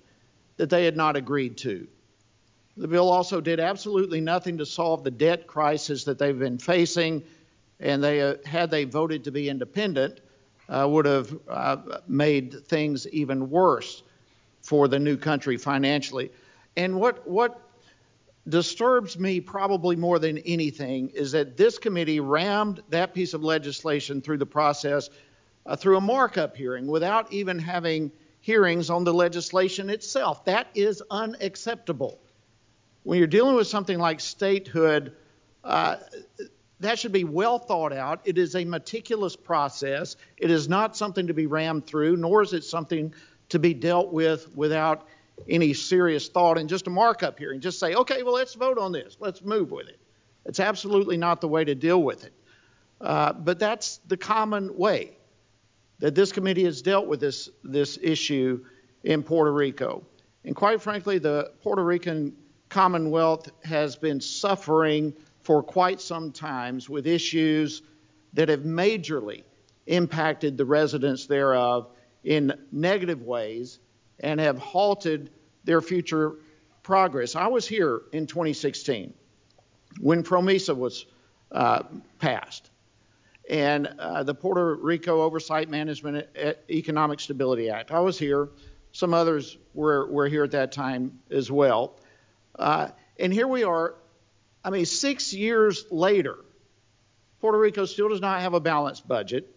[0.56, 1.86] that they had not agreed to.
[2.76, 7.24] The bill also did absolutely nothing to solve the debt crisis that they've been facing
[7.80, 10.20] and they uh, had they voted to be independent,
[10.68, 14.02] uh, would have uh, made things even worse
[14.62, 16.30] for the new country financially.
[16.76, 17.60] And what what
[18.48, 24.20] disturbs me probably more than anything is that this committee rammed that piece of legislation
[24.22, 25.10] through the process
[25.66, 28.10] uh, through a markup hearing without even having
[28.40, 30.44] hearings on the legislation itself.
[30.46, 32.20] That is unacceptable.
[33.02, 35.14] When you're dealing with something like statehood,
[35.62, 35.96] uh,
[36.80, 38.20] that should be well thought out.
[38.24, 40.16] It is a meticulous process.
[40.36, 43.14] It is not something to be rammed through, nor is it something
[43.48, 45.06] to be dealt with without
[45.48, 48.78] any serious thought and just a markup here and just say, okay, well, let's vote
[48.78, 49.16] on this.
[49.20, 49.98] Let's move with it.
[50.44, 52.32] It's absolutely not the way to deal with it.
[53.00, 55.12] Uh, but that's the common way
[56.00, 58.64] that this committee has dealt with this, this issue
[59.04, 60.04] in Puerto Rico.
[60.44, 62.36] And quite frankly, the Puerto Rican
[62.68, 65.14] Commonwealth has been suffering
[65.48, 67.80] for quite some times with issues
[68.34, 69.44] that have majorly
[69.86, 71.88] impacted the residents thereof
[72.22, 73.78] in negative ways
[74.20, 75.30] and have halted
[75.64, 76.34] their future
[76.82, 77.34] progress.
[77.34, 79.14] I was here in 2016
[80.00, 81.06] when PROMESA was
[81.50, 81.84] uh,
[82.18, 82.68] passed
[83.48, 86.26] and uh, the Puerto Rico Oversight Management
[86.68, 87.90] Economic Stability Act.
[87.90, 88.50] I was here.
[88.92, 91.96] Some others were, were here at that time as well.
[92.58, 93.94] Uh, and here we are
[94.68, 96.36] I mean, six years later,
[97.40, 99.48] Puerto Rico still does not have a balanced budget.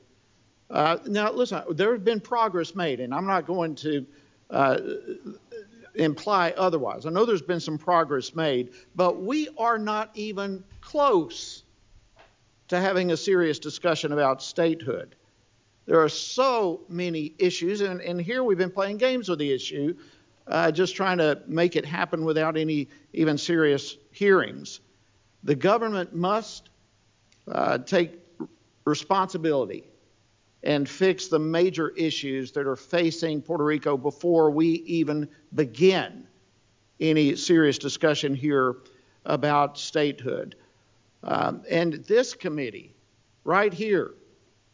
[0.69, 4.06] Uh, now, listen, there has been progress made, and I'm not going to
[4.50, 4.80] uh,
[5.95, 7.06] imply otherwise.
[7.06, 11.63] I know there's been some progress made, but we are not even close
[12.69, 15.17] to having a serious discussion about statehood.
[15.88, 19.93] There are so many issues, and, and here we've been playing games with the issue,
[20.47, 24.80] uh, just trying to make it happen without any even serious hearings.
[25.44, 26.70] The government must
[27.48, 28.20] uh, take
[28.86, 29.86] responsibility
[30.64, 36.28] and fix the major issues that are facing Puerto Rico before we even begin
[37.00, 38.76] any serious discussion here
[39.26, 40.56] about statehood.
[41.24, 42.94] Um, and this committee,
[43.44, 44.12] right here,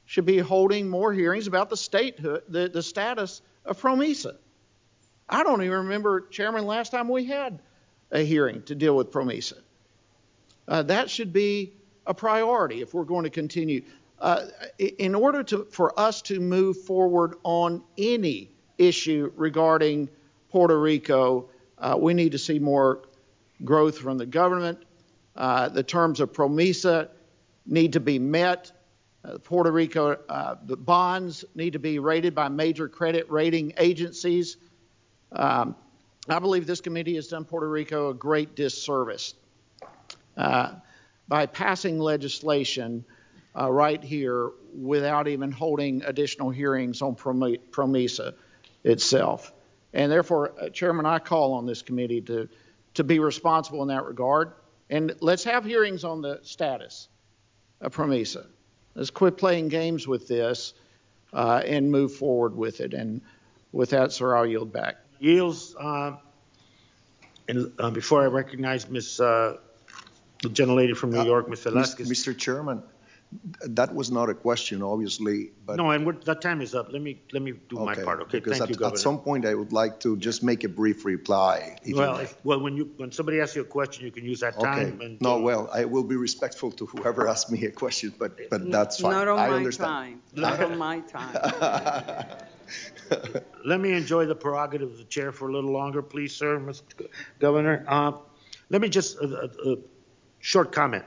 [0.06, 4.36] should be holding more hearings about the statehood, the, the status of PROMESA.
[5.30, 7.60] I don't even remember, Chairman, last time we had
[8.12, 9.58] a hearing to deal with PROMESA.
[10.68, 11.74] Uh, that should be
[12.06, 13.84] a priority if we're going to continue.
[14.20, 14.46] Uh,
[14.80, 20.10] in order to, for us to move forward on any issue regarding
[20.50, 23.04] Puerto Rico, uh, we need to see more
[23.64, 24.84] growth from the government.
[25.36, 27.10] Uh, the terms of PROMESA
[27.66, 28.72] need to be met.
[29.24, 34.58] Uh, Puerto Rico uh, the bonds need to be rated by major credit rating agencies.
[35.32, 35.76] Um,
[36.28, 39.36] I believe this committee has done Puerto Rico a great disservice
[40.38, 40.74] uh,
[41.28, 43.04] by passing legislation
[43.58, 48.36] uh, right here without even holding additional hearings on PROMESA
[48.84, 49.52] itself.
[49.94, 52.48] And therefore, uh, Chairman, I call on this committee to,
[52.96, 54.54] to be responsible in that regard.
[54.90, 57.10] And let's have hearings on the status
[57.82, 58.46] of PROMESA.
[58.96, 60.74] Let's quit playing games with this
[61.34, 62.94] uh, and move forward with it.
[62.94, 63.22] And
[63.72, 64.96] with that, sir, I'll yield back.
[65.20, 65.76] Yields.
[65.76, 66.18] Uh,
[67.48, 69.20] and uh, before I recognize Ms.
[70.48, 71.64] The gentlelady from New uh, York, Ms.
[71.64, 72.10] Velasquez.
[72.10, 72.38] Mr.
[72.38, 72.84] Chairman,
[73.66, 75.76] that was not a question, obviously, but.
[75.76, 76.92] No, and we're- that time is up.
[76.92, 78.40] Let me, let me do my part, okay?
[78.40, 81.04] Because Thank you, at, at some point, I would like to just make a brief
[81.04, 81.78] reply.
[81.84, 84.40] if Well, if- well, when you, when somebody asks you a question, you can use
[84.40, 84.94] that time.
[84.96, 88.50] Okay, and- no, well, I will be respectful to whoever asks me a question, but,
[88.50, 89.12] but that's fine.
[89.12, 89.90] Not on I my understand.
[89.90, 92.38] time, not on my time.
[93.66, 97.08] Let me enjoy the prerogative of the chair for a little longer, please, sir, Mr.
[97.40, 97.84] Governor.
[97.88, 98.14] Uh,
[98.70, 99.76] Let me just, uh, uh, uh,
[100.40, 101.06] short comment.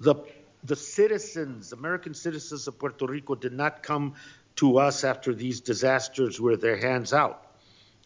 [0.00, 0.16] The
[0.64, 4.14] the citizens, American citizens of Puerto Rico, did not come
[4.56, 7.46] to us after these disasters with their hands out.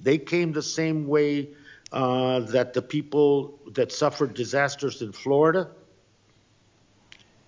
[0.01, 1.51] They came the same way
[1.93, 5.71] uh, that the people that suffered disasters in Florida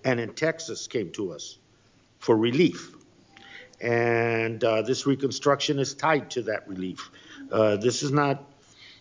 [0.05, 1.59] and in Texas came to us
[2.18, 2.94] for relief.
[3.80, 7.11] And uh, this reconstruction is tied to that relief.
[7.50, 8.44] Uh, this is not,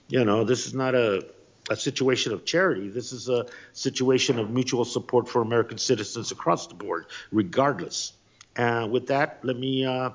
[0.08, 1.26] you know, this is not a
[1.72, 2.90] a situation of charity.
[2.90, 8.14] This is a situation of mutual support for American citizens across the board, regardless.
[8.58, 10.10] And with that, let me uh,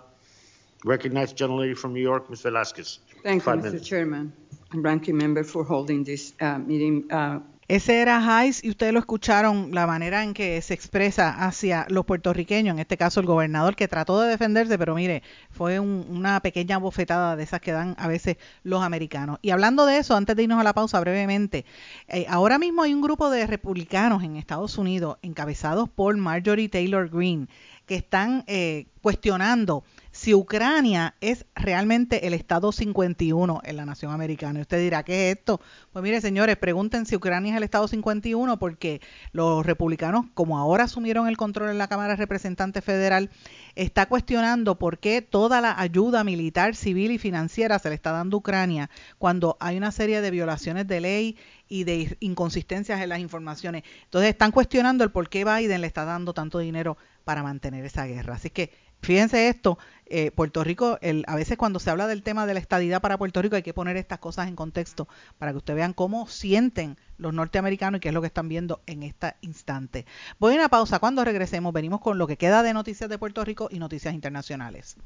[0.84, 2.42] recognize the gentlelady from New York, Ms.
[2.42, 2.98] Velasquez.
[3.22, 3.62] Thank you, Five Mr.
[3.64, 3.88] minutes.
[3.88, 4.32] Chairman
[4.72, 7.10] and ranking member for holding this uh, meeting.
[7.10, 11.84] Uh, Ese era Hayes y ustedes lo escucharon, la manera en que se expresa hacia
[11.88, 16.06] los puertorriqueños, en este caso el gobernador que trató de defenderse, pero mire, fue un-
[16.08, 19.40] una pequeña bofetada de esas que dan a veces los americanos.
[19.42, 21.64] Y hablando de eso, antes de irnos a la pausa brevemente,
[22.06, 27.08] eh, ahora mismo hay un grupo de republicanos en Estados Unidos encabezados por Marjorie Taylor
[27.10, 27.48] Greene
[27.84, 29.82] que están eh, cuestionando
[30.16, 34.58] si Ucrania es realmente el Estado 51 en la nación americana.
[34.58, 35.60] Y usted dirá, ¿qué es esto?
[35.92, 39.02] Pues mire, señores, pregunten si Ucrania es el Estado 51 porque
[39.32, 43.28] los republicanos, como ahora asumieron el control en la Cámara de Representantes Federal,
[43.74, 48.38] está cuestionando por qué toda la ayuda militar, civil y financiera se le está dando
[48.38, 48.88] a Ucrania
[49.18, 51.36] cuando hay una serie de violaciones de ley
[51.68, 53.82] y de inconsistencias en las informaciones.
[54.04, 58.06] Entonces están cuestionando el por qué Biden le está dando tanto dinero para mantener esa
[58.06, 58.36] guerra.
[58.36, 59.78] Así que fíjense esto,
[60.08, 63.42] eh, Puerto Rico, a veces cuando se habla del tema de la estadidad para Puerto
[63.42, 67.34] Rico hay que poner estas cosas en contexto para que ustedes vean cómo sienten los
[67.34, 70.06] norteamericanos y qué es lo que están viendo en este instante.
[70.38, 73.44] Voy a una pausa, cuando regresemos venimos con lo que queda de noticias de Puerto
[73.44, 74.96] Rico y noticias internacionales.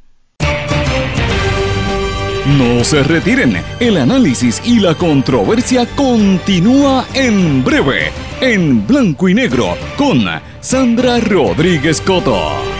[2.47, 9.77] No se retiren, el análisis y la controversia continúa en breve, en blanco y negro,
[9.97, 10.25] con
[10.61, 12.80] Sandra Rodríguez Coto.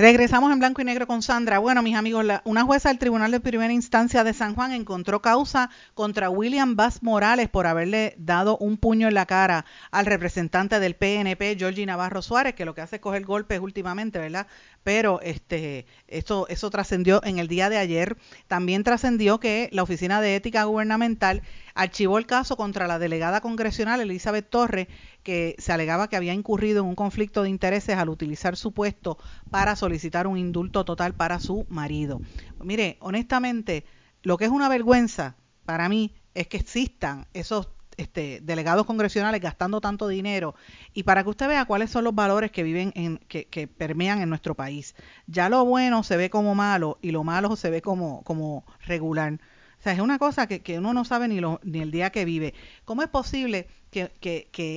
[0.00, 1.58] Regresamos en blanco y negro con Sandra.
[1.58, 5.20] Bueno, mis amigos, la- una jueza del Tribunal de Primera Instancia de San Juan encontró
[5.20, 10.80] causa contra William Bass Morales por haberle dado un puño en la cara al representante
[10.80, 14.46] del PNP, Georgie Navarro Suárez, que lo que hace es coger golpes últimamente, ¿verdad?
[14.84, 18.16] Pero este, eso, eso trascendió en el día de ayer.
[18.48, 21.42] También trascendió que la Oficina de Ética Gubernamental
[21.74, 24.88] archivó el caso contra la delegada congresional Elizabeth Torres,
[25.22, 29.18] que se alegaba que había incurrido en un conflicto de intereses al utilizar su puesto
[29.50, 32.20] para solicitar un indulto total para su marido.
[32.62, 33.84] Mire, honestamente,
[34.22, 39.80] lo que es una vergüenza para mí es que existan esos este, delegados congresionales gastando
[39.80, 40.54] tanto dinero
[40.94, 44.22] y para que usted vea cuáles son los valores que viven en que, que permean
[44.22, 44.94] en nuestro país.
[45.26, 49.38] Ya lo bueno se ve como malo y lo malo se ve como como regular.
[49.80, 52.26] O sea, es una cosa que, uno no sabe ni, lo, ni el día que
[52.26, 52.52] vive.
[52.84, 54.12] ¿Cómo es posible que,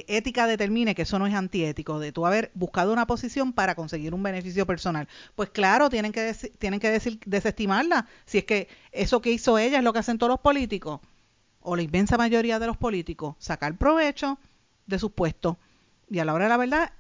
[0.08, 4.14] ética determine que eso no es antiético, de tú haber buscado una posición para conseguir
[4.14, 5.10] un beneficio personal?
[5.36, 9.58] Pues claro, tienen que, deci- tienen que decir, desestimarla, si es que eso que hizo
[9.58, 11.02] ella es lo que hacen todos los políticos,
[11.60, 14.40] o la inmensa mayoría de los políticos, sacar provecho
[14.88, 15.58] de sus puestos.
[16.10, 16.94] Y a la hora de la verdad,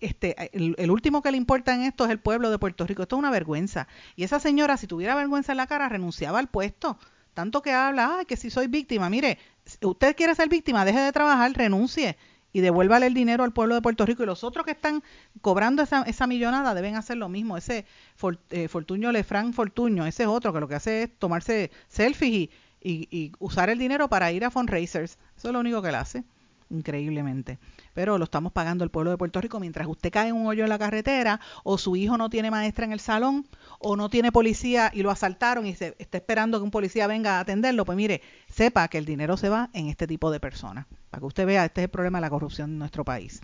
[0.00, 3.02] este, el, el último que le importa en esto es el pueblo de Puerto Rico.
[3.02, 3.88] Esto es una vergüenza.
[4.14, 6.98] Y esa señora, si tuviera vergüenza en la cara, renunciaba al puesto.
[7.36, 9.10] Tanto que habla, ay, que si soy víctima.
[9.10, 9.36] Mire,
[9.82, 12.16] usted quiere ser víctima, deje de trabajar, renuncie
[12.50, 14.22] y devuélvale el dinero al pueblo de Puerto Rico.
[14.22, 15.02] Y los otros que están
[15.42, 17.58] cobrando esa, esa millonada deben hacer lo mismo.
[17.58, 17.84] Ese
[18.14, 22.48] For- eh, Fortuño Lefranc Fortuño, ese es otro que lo que hace es tomarse selfies
[22.80, 25.18] y usar el dinero para ir a fundraisers.
[25.36, 26.24] Eso es lo único que él hace,
[26.70, 27.58] increíblemente.
[27.94, 30.64] Pero lo estamos pagando el pueblo de Puerto Rico mientras usted cae en un hoyo
[30.64, 33.46] en la carretera o su hijo no tiene maestra en el salón
[33.78, 37.36] o no tiene policía y lo asaltaron y se está esperando que un policía venga
[37.36, 37.84] a atenderlo.
[37.84, 40.86] Pues mire, sepa que el dinero se va en este tipo de personas.
[41.10, 43.40] Para que usted vea, este es el problema de la corrupción en nuestro país.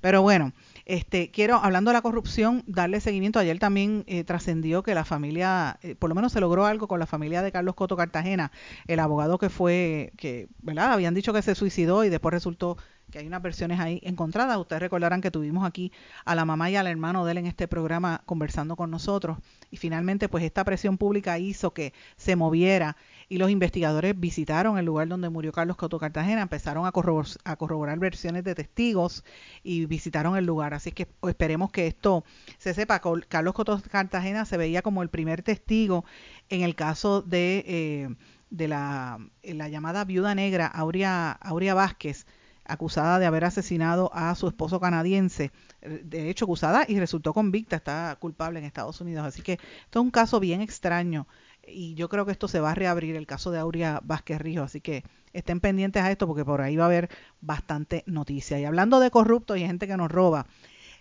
[0.00, 0.52] Pero bueno,
[0.88, 3.38] este, quiero, hablando de la corrupción, darle seguimiento.
[3.38, 6.98] Ayer también eh, trascendió que la familia, eh, por lo menos se logró algo con
[6.98, 8.52] la familia de Carlos Coto Cartagena,
[8.86, 10.94] el abogado que fue, que, ¿verdad?
[10.94, 12.78] Habían dicho que se suicidó y después resultó
[13.10, 14.56] que hay unas versiones ahí encontradas.
[14.56, 15.92] Ustedes recordarán que tuvimos aquí
[16.24, 19.38] a la mamá y al hermano de él en este programa conversando con nosotros.
[19.70, 22.96] Y finalmente, pues esta presión pública hizo que se moviera
[23.28, 27.56] y los investigadores visitaron el lugar donde murió Carlos Coto Cartagena, empezaron a corroborar, a
[27.56, 29.24] corroborar versiones de testigos
[29.62, 30.72] y visitaron el lugar.
[30.72, 32.24] Así que esperemos que esto
[32.56, 33.00] se sepa.
[33.28, 36.04] Carlos Coto Cartagena se veía como el primer testigo
[36.48, 38.14] en el caso de, eh,
[38.50, 42.26] de la, la llamada viuda negra Aurea, Aurea Vázquez,
[42.64, 48.16] acusada de haber asesinado a su esposo canadiense, de hecho acusada y resultó convicta, está
[48.20, 49.26] culpable en Estados Unidos.
[49.26, 51.26] Así que esto es un caso bien extraño
[51.70, 54.62] y yo creo que esto se va a reabrir, el caso de Aurea Vázquez Rijo,
[54.62, 57.08] así que estén pendientes a esto porque por ahí va a haber
[57.40, 58.58] bastante noticia.
[58.58, 60.46] Y hablando de corruptos y gente que nos roba,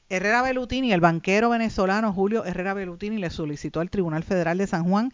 [0.09, 4.85] Herrera Belutini, el banquero venezolano Julio Herrera Belutini, le solicitó al Tribunal Federal de San
[4.85, 5.11] Juan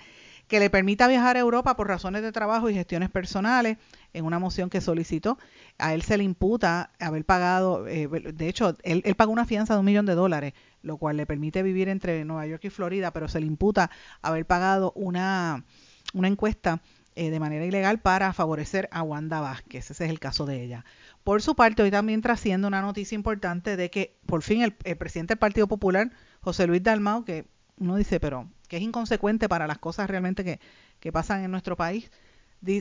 [0.47, 3.77] que le permita viajar a Europa por razones de trabajo y gestiones personales
[4.13, 5.37] en una moción que solicitó.
[5.77, 9.73] A él se le imputa haber pagado, eh, de hecho, él, él pagó una fianza
[9.73, 13.11] de un millón de dólares, lo cual le permite vivir entre Nueva York y Florida,
[13.11, 13.89] pero se le imputa
[14.21, 15.63] haber pagado una,
[16.13, 16.81] una encuesta
[17.15, 19.91] eh, de manera ilegal para favorecer a Wanda Vázquez.
[19.91, 20.83] Ese es el caso de ella.
[21.23, 24.97] Por su parte, hoy también trasciende una noticia importante de que por fin el, el
[24.97, 27.45] presidente del Partido Popular, José Luis Dalmau, que
[27.77, 30.59] uno dice, pero que es inconsecuente para las cosas realmente que,
[30.99, 32.09] que pasan en nuestro país,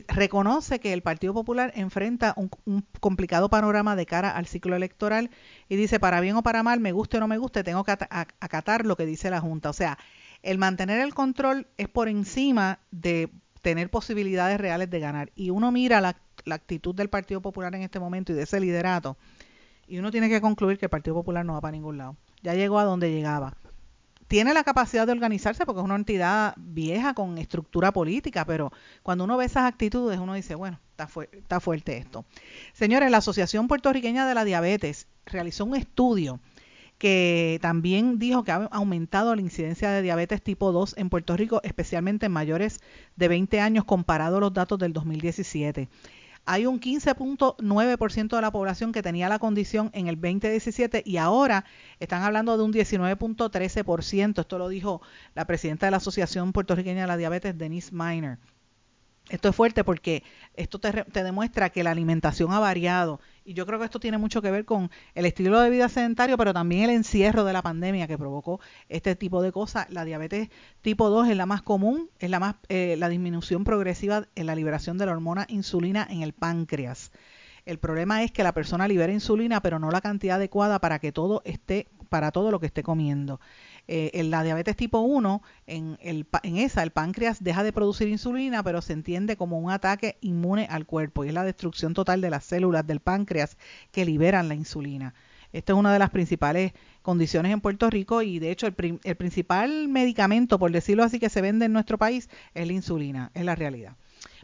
[0.07, 5.29] reconoce que el Partido Popular enfrenta un, un complicado panorama de cara al ciclo electoral
[5.69, 7.91] y dice, para bien o para mal, me guste o no me guste, tengo que
[7.91, 9.69] acatar lo que dice la Junta.
[9.69, 9.99] O sea,
[10.41, 13.29] el mantener el control es por encima de
[13.61, 15.31] tener posibilidades reales de ganar.
[15.35, 18.59] Y uno mira la, la actitud del Partido Popular en este momento y de ese
[18.59, 19.15] liderato,
[19.87, 22.17] y uno tiene que concluir que el Partido Popular no va para ningún lado.
[22.41, 23.57] Ya llegó a donde llegaba.
[24.33, 28.71] Tiene la capacidad de organizarse porque es una entidad vieja con estructura política, pero
[29.03, 32.25] cuando uno ve esas actitudes, uno dice, bueno, está, fu- está fuerte esto.
[32.73, 36.39] Señores, la Asociación Puertorriqueña de la Diabetes realizó un estudio
[36.97, 41.61] que también dijo que ha aumentado la incidencia de diabetes tipo 2 en Puerto Rico,
[41.63, 42.79] especialmente en mayores
[43.15, 45.89] de 20 años, comparado a los datos del 2017.
[46.45, 51.63] Hay un 15.9% de la población que tenía la condición en el 2017 y ahora
[51.99, 54.41] están hablando de un 19.13%.
[54.41, 55.01] Esto lo dijo
[55.35, 58.39] la presidenta de la Asociación Puertorriqueña de la Diabetes, Denise Miner.
[59.29, 63.65] Esto es fuerte porque esto te, te, demuestra que la alimentación ha variado y yo
[63.65, 66.83] creo que esto tiene mucho que ver con el estilo de vida sedentario, pero también
[66.83, 68.59] el encierro de la pandemia que provocó
[68.89, 69.89] este tipo de cosas.
[69.89, 70.49] La diabetes
[70.81, 74.55] tipo 2 es la más común, es la más eh, la disminución progresiva en la
[74.55, 77.11] liberación de la hormona insulina en el páncreas.
[77.65, 81.13] El problema es que la persona libera insulina, pero no la cantidad adecuada para que
[81.13, 83.39] todo esté para todo lo que esté comiendo.
[83.89, 88.07] Eh, en la diabetes tipo 1, en, el, en esa el páncreas deja de producir
[88.07, 92.21] insulina, pero se entiende como un ataque inmune al cuerpo y es la destrucción total
[92.21, 93.57] de las células del páncreas
[93.91, 95.13] que liberan la insulina.
[95.51, 96.71] Esta es una de las principales
[97.01, 101.29] condiciones en Puerto Rico y de hecho el, el principal medicamento, por decirlo así, que
[101.29, 103.97] se vende en nuestro país es la insulina, es la realidad.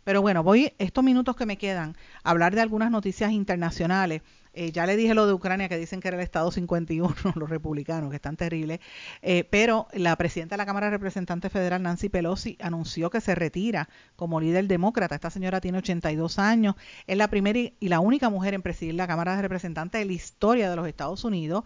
[0.04, 4.22] Pero bueno, voy estos minutos que me quedan a hablar de algunas noticias internacionales
[4.54, 7.50] eh, ya le dije lo de Ucrania, que dicen que era el Estado 51, los
[7.50, 8.80] republicanos, que están terribles.
[9.22, 13.36] Eh, pero la presidenta de la Cámara de Representantes Federal, Nancy Pelosi, anunció que se
[13.36, 15.16] retira como líder demócrata.
[15.16, 16.76] Esta señora tiene 82 años.
[17.08, 20.14] Es la primera y, la única mujer en presidir la Cámara de Representantes de la
[20.14, 21.64] historia de los Estados Unidos.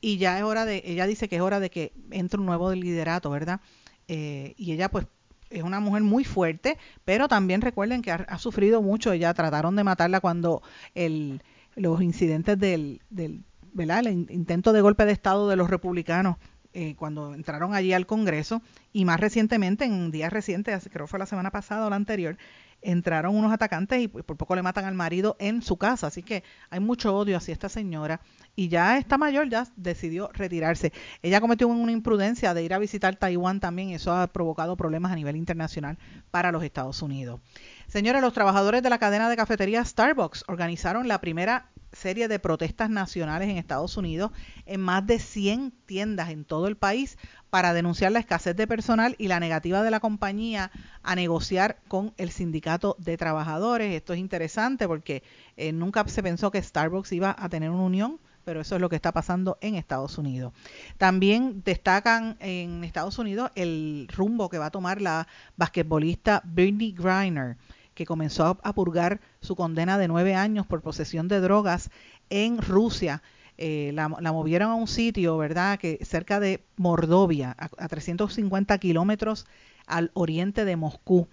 [0.00, 2.72] Y ya es hora de, ella dice que es hora de que entre un nuevo
[2.72, 3.60] liderato, ¿verdad?
[4.08, 5.06] Eh, y ella, pues,
[5.50, 9.12] es una mujer muy fuerte, pero también recuerden que ha, sufrido mucho.
[9.12, 10.62] Ella trataron de matarla cuando
[10.94, 11.42] el
[11.76, 13.44] los incidentes del, del
[13.74, 14.00] ¿verdad?
[14.06, 16.36] el intento de golpe de Estado de los republicanos
[16.78, 18.60] eh, cuando entraron allí al Congreso
[18.92, 22.36] y más recientemente, en días recientes, creo que fue la semana pasada o la anterior,
[22.82, 26.06] entraron unos atacantes y por poco le matan al marido en su casa.
[26.06, 28.20] Así que hay mucho odio hacia esta señora
[28.54, 30.92] y ya esta mayor ya decidió retirarse.
[31.22, 35.12] Ella cometió una imprudencia de ir a visitar Taiwán también y eso ha provocado problemas
[35.12, 35.98] a nivel internacional
[36.30, 37.40] para los Estados Unidos.
[37.86, 42.90] Señores, los trabajadores de la cadena de cafetería Starbucks organizaron la primera serie de protestas
[42.90, 44.30] nacionales en Estados Unidos
[44.66, 47.18] en más de 100 tiendas en todo el país
[47.50, 50.70] para denunciar la escasez de personal y la negativa de la compañía
[51.02, 53.94] a negociar con el sindicato de trabajadores.
[53.94, 55.22] Esto es interesante porque
[55.56, 58.88] eh, nunca se pensó que Starbucks iba a tener una unión pero eso es lo
[58.88, 60.52] que está pasando en Estados Unidos.
[60.98, 65.26] También destacan en Estados Unidos el rumbo que va a tomar la
[65.56, 67.56] basquetbolista Bernie Griner
[67.96, 71.90] que comenzó a purgar su condena de nueve años por posesión de drogas
[72.30, 73.22] en Rusia.
[73.56, 79.46] Eh, la, movieron a un sitio, ¿verdad?, que cerca de Mordovia, a, a 350 kilómetros
[79.86, 81.26] al oriente de Moscú.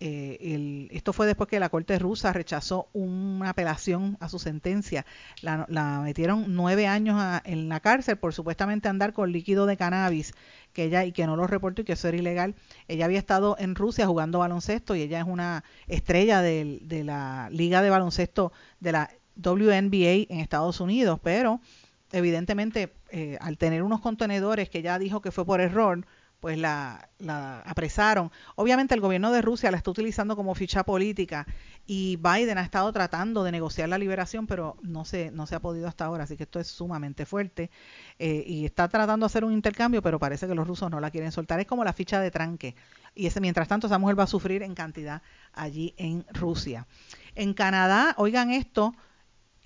[0.00, 5.04] Eh, el, esto fue después que la Corte rusa rechazó una apelación a su sentencia.
[5.42, 9.76] La, la metieron nueve años a, en la cárcel por supuestamente andar con líquido de
[9.76, 10.32] cannabis
[10.72, 12.54] que ella y que no lo reportó y que eso era ilegal.
[12.86, 17.82] Ella había estado en Rusia jugando baloncesto y ella es una estrella de, la liga
[17.82, 21.60] de baloncesto de la WNBA en Estados Unidos, pero
[22.12, 26.06] evidentemente eh, al tener unos contenedores que ella dijo que fue por error,
[26.40, 28.30] pues la, la, apresaron.
[28.54, 31.46] Obviamente el gobierno de Rusia la está utilizando como ficha política
[31.86, 35.60] y Biden ha estado tratando de negociar la liberación, pero no se, no se ha
[35.60, 37.70] podido hasta ahora, así que esto es sumamente fuerte.
[38.18, 41.10] Eh, y está tratando de hacer un intercambio, pero parece que los rusos no la
[41.10, 41.60] quieren soltar.
[41.60, 42.76] Es como la ficha de tranque.
[43.14, 45.22] Y ese, mientras tanto, esa mujer va a sufrir en cantidad
[45.52, 46.86] allí en Rusia.
[47.34, 48.94] En Canadá, oigan esto,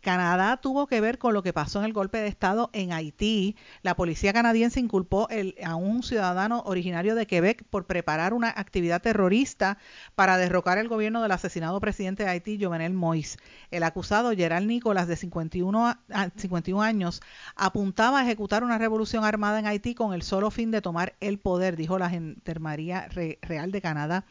[0.03, 3.57] Canadá tuvo que ver con lo que pasó en el golpe de Estado en Haití.
[3.83, 9.01] La policía canadiense inculpó el, a un ciudadano originario de Quebec por preparar una actividad
[9.01, 9.79] terrorista
[10.17, 13.39] para derrocar el gobierno del asesinado presidente de Haití, Jovenel Moïse.
[13.71, 15.97] El acusado, Gerald Nicolas, de 51,
[16.35, 17.23] 51 años,
[17.55, 21.39] apuntaba a ejecutar una revolución armada en Haití con el solo fin de tomar el
[21.39, 23.09] poder, dijo la Gendarmería
[23.41, 24.25] Real de Canadá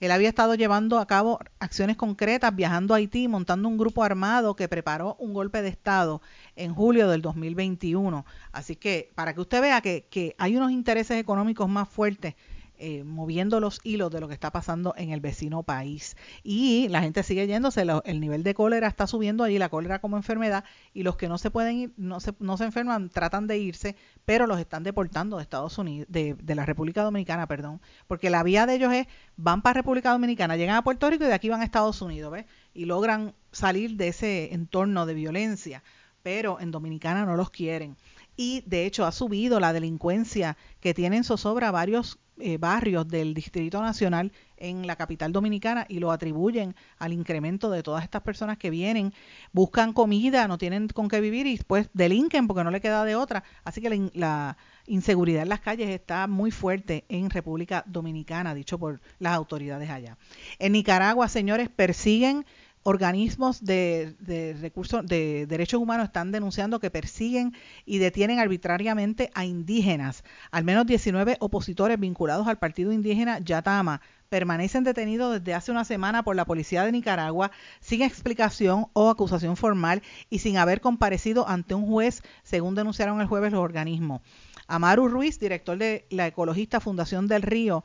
[0.00, 4.56] él había estado llevando a cabo acciones concretas, viajando a Haití, montando un grupo armado
[4.56, 6.22] que preparó un golpe de Estado
[6.56, 8.24] en julio del 2021.
[8.50, 12.34] Así que para que usted vea que, que hay unos intereses económicos más fuertes
[12.82, 16.16] eh, moviendo los hilos de lo que está pasando en el vecino país.
[16.42, 20.16] Y la gente sigue yéndose, el nivel de cólera está subiendo allí, la cólera como
[20.16, 20.64] enfermedad,
[20.94, 23.96] y los que no se pueden ir, no se, no se enferman, tratan de irse,
[24.24, 28.64] pero los están deportando de Estados Unidos, de, la República Dominicana, perdón, porque la vía
[28.64, 29.06] de ellos es,
[29.36, 32.32] van para República Dominicana, llegan a Puerto Rico y de aquí van a Estados Unidos,
[32.32, 32.46] ¿ves?
[32.72, 35.82] Y logran salir de ese entorno de violencia,
[36.22, 37.96] pero en Dominicana no los quieren.
[38.36, 43.80] Y de hecho ha subido la delincuencia que tienen zozobra varios eh, barrios del Distrito
[43.80, 48.70] Nacional en la capital dominicana y lo atribuyen al incremento de todas estas personas que
[48.70, 49.12] vienen,
[49.52, 53.16] buscan comida, no tienen con qué vivir y después delinquen porque no le queda de
[53.16, 53.42] otra.
[53.64, 58.78] Así que la, la inseguridad en las calles está muy fuerte en República Dominicana, dicho
[58.78, 60.16] por las autoridades allá.
[60.58, 62.44] En Nicaragua, señores, persiguen
[62.82, 67.54] organismos de, recursos de derechos humanos están denunciando que persiguen
[67.84, 70.24] y detienen arbitrariamente a indígenas.
[70.50, 74.00] Al menos 19 opositores vinculados al partido indígena Yatama
[74.30, 77.50] permanecen detenidos desde hace una semana por la policía de Nicaragua
[77.80, 83.26] sin explicación o acusación formal y sin haber comparecido ante un juez, según denunciaron el
[83.26, 84.22] jueves los organismos.
[84.68, 87.84] Amaru Ruiz, director de la ecologista Fundación del Río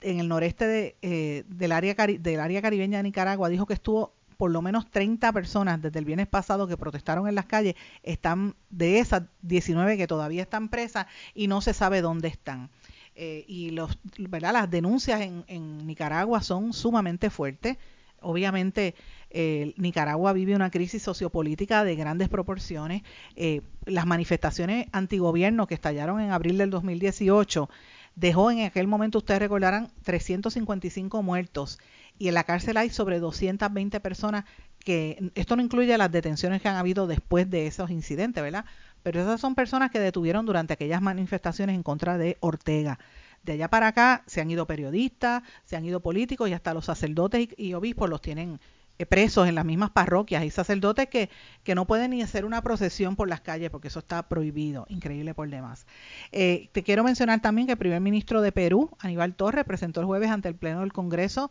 [0.00, 4.14] en el noreste de, eh, del, área del área caribeña de Nicaragua, dijo que estuvo
[4.36, 8.54] por lo menos 30 personas desde el viernes pasado que protestaron en las calles, están
[8.70, 12.70] de esas 19 que todavía están presas y no se sabe dónde están.
[13.14, 14.52] Eh, y los, ¿verdad?
[14.52, 17.76] las denuncias en, Nicaragua son sumamente fuertes.
[18.20, 18.94] Obviamente
[19.30, 23.02] eh, Nicaragua vive una crisis sociopolítica de grandes proporciones.
[23.36, 27.68] Eh, las manifestaciones antigobierno que estallaron en abril del 2018
[28.14, 31.78] dejó en aquel momento, ustedes recordarán, 355 muertos
[32.18, 34.44] y en la cárcel hay sobre 220 personas
[34.78, 38.64] que esto no incluye las detenciones que han habido después de esos incidentes, ¿verdad?
[39.02, 42.98] Pero esas son personas que detuvieron durante aquellas manifestaciones en contra de Ortega.
[43.42, 46.84] De allá para acá se han ido periodistas, se han ido políticos y hasta los
[46.84, 48.60] sacerdotes y, y obispos los tienen
[49.08, 50.42] presos en las mismas parroquias.
[50.42, 51.28] Hay sacerdotes que,
[51.64, 55.34] que no pueden ni hacer una procesión por las calles porque eso está prohibido, increíble
[55.34, 55.86] por demás.
[56.30, 60.06] Eh, te quiero mencionar también que el primer ministro de Perú, Aníbal Torres, presentó el
[60.06, 61.50] jueves ante el Pleno del Congreso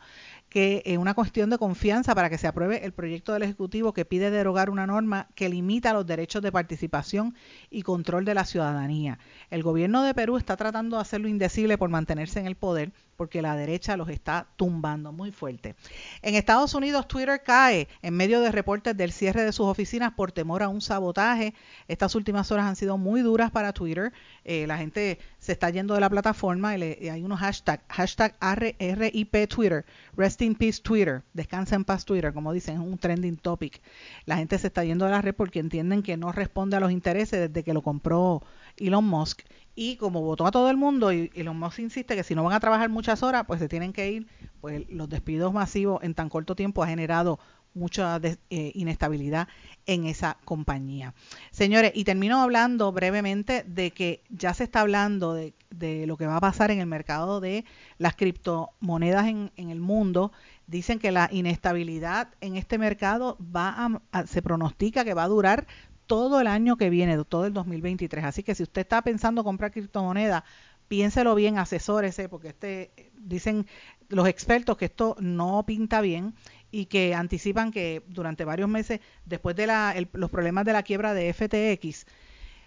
[0.52, 4.04] que es una cuestión de confianza para que se apruebe el proyecto del Ejecutivo que
[4.04, 7.36] pide derogar una norma que limita los derechos de participación
[7.70, 9.18] y control de la ciudadanía.
[9.50, 13.42] El gobierno de Perú está tratando de hacerlo indecible por mantenerse en el poder porque
[13.42, 15.76] la derecha los está tumbando muy fuerte.
[16.22, 20.32] En Estados Unidos, Twitter cae en medio de reportes del cierre de sus oficinas por
[20.32, 21.54] temor a un sabotaje.
[21.88, 24.14] Estas últimas horas han sido muy duras para Twitter.
[24.44, 28.36] Eh, la gente se está yendo de la plataforma y, le, hay unos hashtags, hashtag
[28.40, 29.86] RIP Twitter,
[30.16, 33.82] Rest in Peace Twitter, descansa en paz Twitter, como dicen, es un trending topic.
[34.26, 36.92] La gente se está yendo de la red porque entienden que no responde a los
[36.92, 38.44] intereses desde que lo compró
[38.78, 39.42] Elon Musk
[39.76, 42.54] y como votó a todo el mundo y Elon Musk insiste que si no van
[42.54, 44.28] a trabajar muchas horas, pues se tienen que ir,
[44.60, 47.40] pues los despidos masivos en tan corto tiempo ha generado
[47.74, 48.20] mucha
[48.50, 49.48] eh, inestabilidad
[49.86, 51.14] en esa compañía.
[51.52, 56.28] Señores, y termino hablando brevemente de que ya se está hablando de, de lo que
[56.28, 57.66] va a pasar en el mercado de
[57.98, 60.32] las criptomonedas en, el mundo.
[60.68, 65.68] Dicen que la inestabilidad en este mercado va a, se pronostica que va a durar
[66.12, 68.26] todo el año que viene, todo el 2023.
[68.26, 70.44] Así que si usted está pensando comprar criptomonedas,
[70.90, 73.66] piénselo bien, asesórese, porque este dicen
[74.10, 76.36] los expertos que esto no pinta bien
[76.70, 80.84] y que anticipan que durante varios meses después de la, el, los problemas de la
[80.84, 82.06] quiebra de FTX,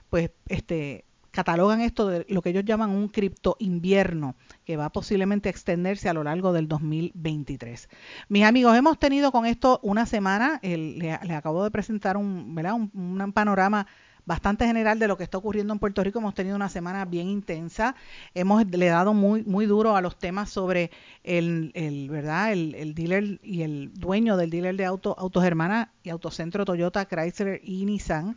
[0.08, 1.04] pues este
[1.34, 6.08] catalogan esto de lo que ellos llaman un cripto invierno que va posiblemente a extenderse
[6.08, 7.88] a lo largo del 2023.
[8.28, 12.74] Mis amigos, hemos tenido con esto una semana, el, le, acabo de presentar un, ¿verdad?
[12.74, 13.86] un, panorama
[14.26, 16.20] bastante general de lo que está ocurriendo en Puerto Rico.
[16.20, 17.96] Hemos tenido una semana bien intensa.
[18.32, 20.92] Hemos le dado muy muy duro a los temas sobre
[21.24, 25.92] el, el verdad el, el, dealer y el dueño del dealer de auto Autos Hermana
[26.04, 28.36] y Autocentro Toyota, Chrysler y Nissan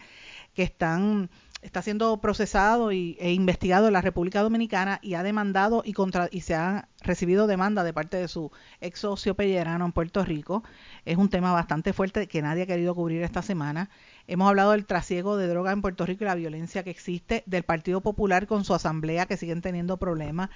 [0.57, 1.29] que están
[1.61, 6.29] está siendo procesado y, e investigado en la República Dominicana y ha demandado y contra
[6.31, 8.51] y se ha recibido demanda de parte de su
[8.81, 10.63] ex socio Pellerano en Puerto Rico.
[11.05, 13.89] Es un tema bastante fuerte que nadie ha querido cubrir esta semana.
[14.29, 17.63] Hemos hablado del trasiego de droga en Puerto Rico y la violencia que existe, del
[17.63, 20.49] Partido Popular con su asamblea que siguen teniendo problemas,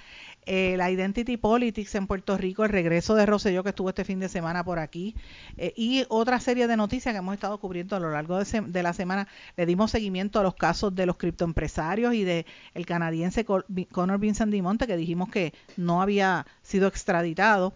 [0.44, 4.20] eh, la identity politics en Puerto Rico, el regreso de Rosselló que estuvo este fin
[4.20, 5.16] de semana por aquí.
[5.56, 8.92] Eh, y otra serie de noticias que hemos estado cubriendo a lo largo de, la
[8.92, 9.26] semana.
[9.56, 12.44] Le dimos seguimiento a los casos de los criptoempresarios y de
[12.74, 17.72] el canadiense Conor Vincent Dimonte que dijimos que no había sido extraditado.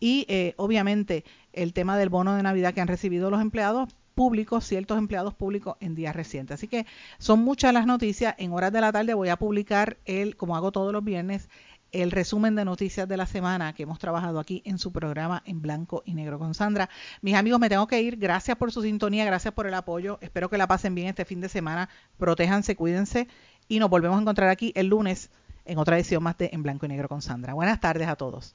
[0.00, 1.24] Y eh, obviamente
[1.54, 3.88] el tema del bono de Navidad que han recibido los empleados
[4.20, 6.56] públicos, ciertos empleados públicos en días recientes.
[6.56, 6.84] Así que
[7.16, 8.34] son muchas las noticias.
[8.36, 11.48] En horas de la tarde voy a publicar el, como hago todos los viernes,
[11.90, 15.62] el resumen de noticias de la semana que hemos trabajado aquí en su programa en
[15.62, 16.90] blanco y negro con Sandra.
[17.22, 18.18] Mis amigos, me tengo que ir.
[18.18, 20.18] Gracias por su sintonía, gracias por el apoyo.
[20.20, 21.88] Espero que la pasen bien este fin de semana.
[22.18, 23.26] Protéjanse, cuídense
[23.68, 25.30] y nos volvemos a encontrar aquí el lunes
[25.64, 27.54] en otra edición más de En blanco y negro con Sandra.
[27.54, 28.54] Buenas tardes a todos.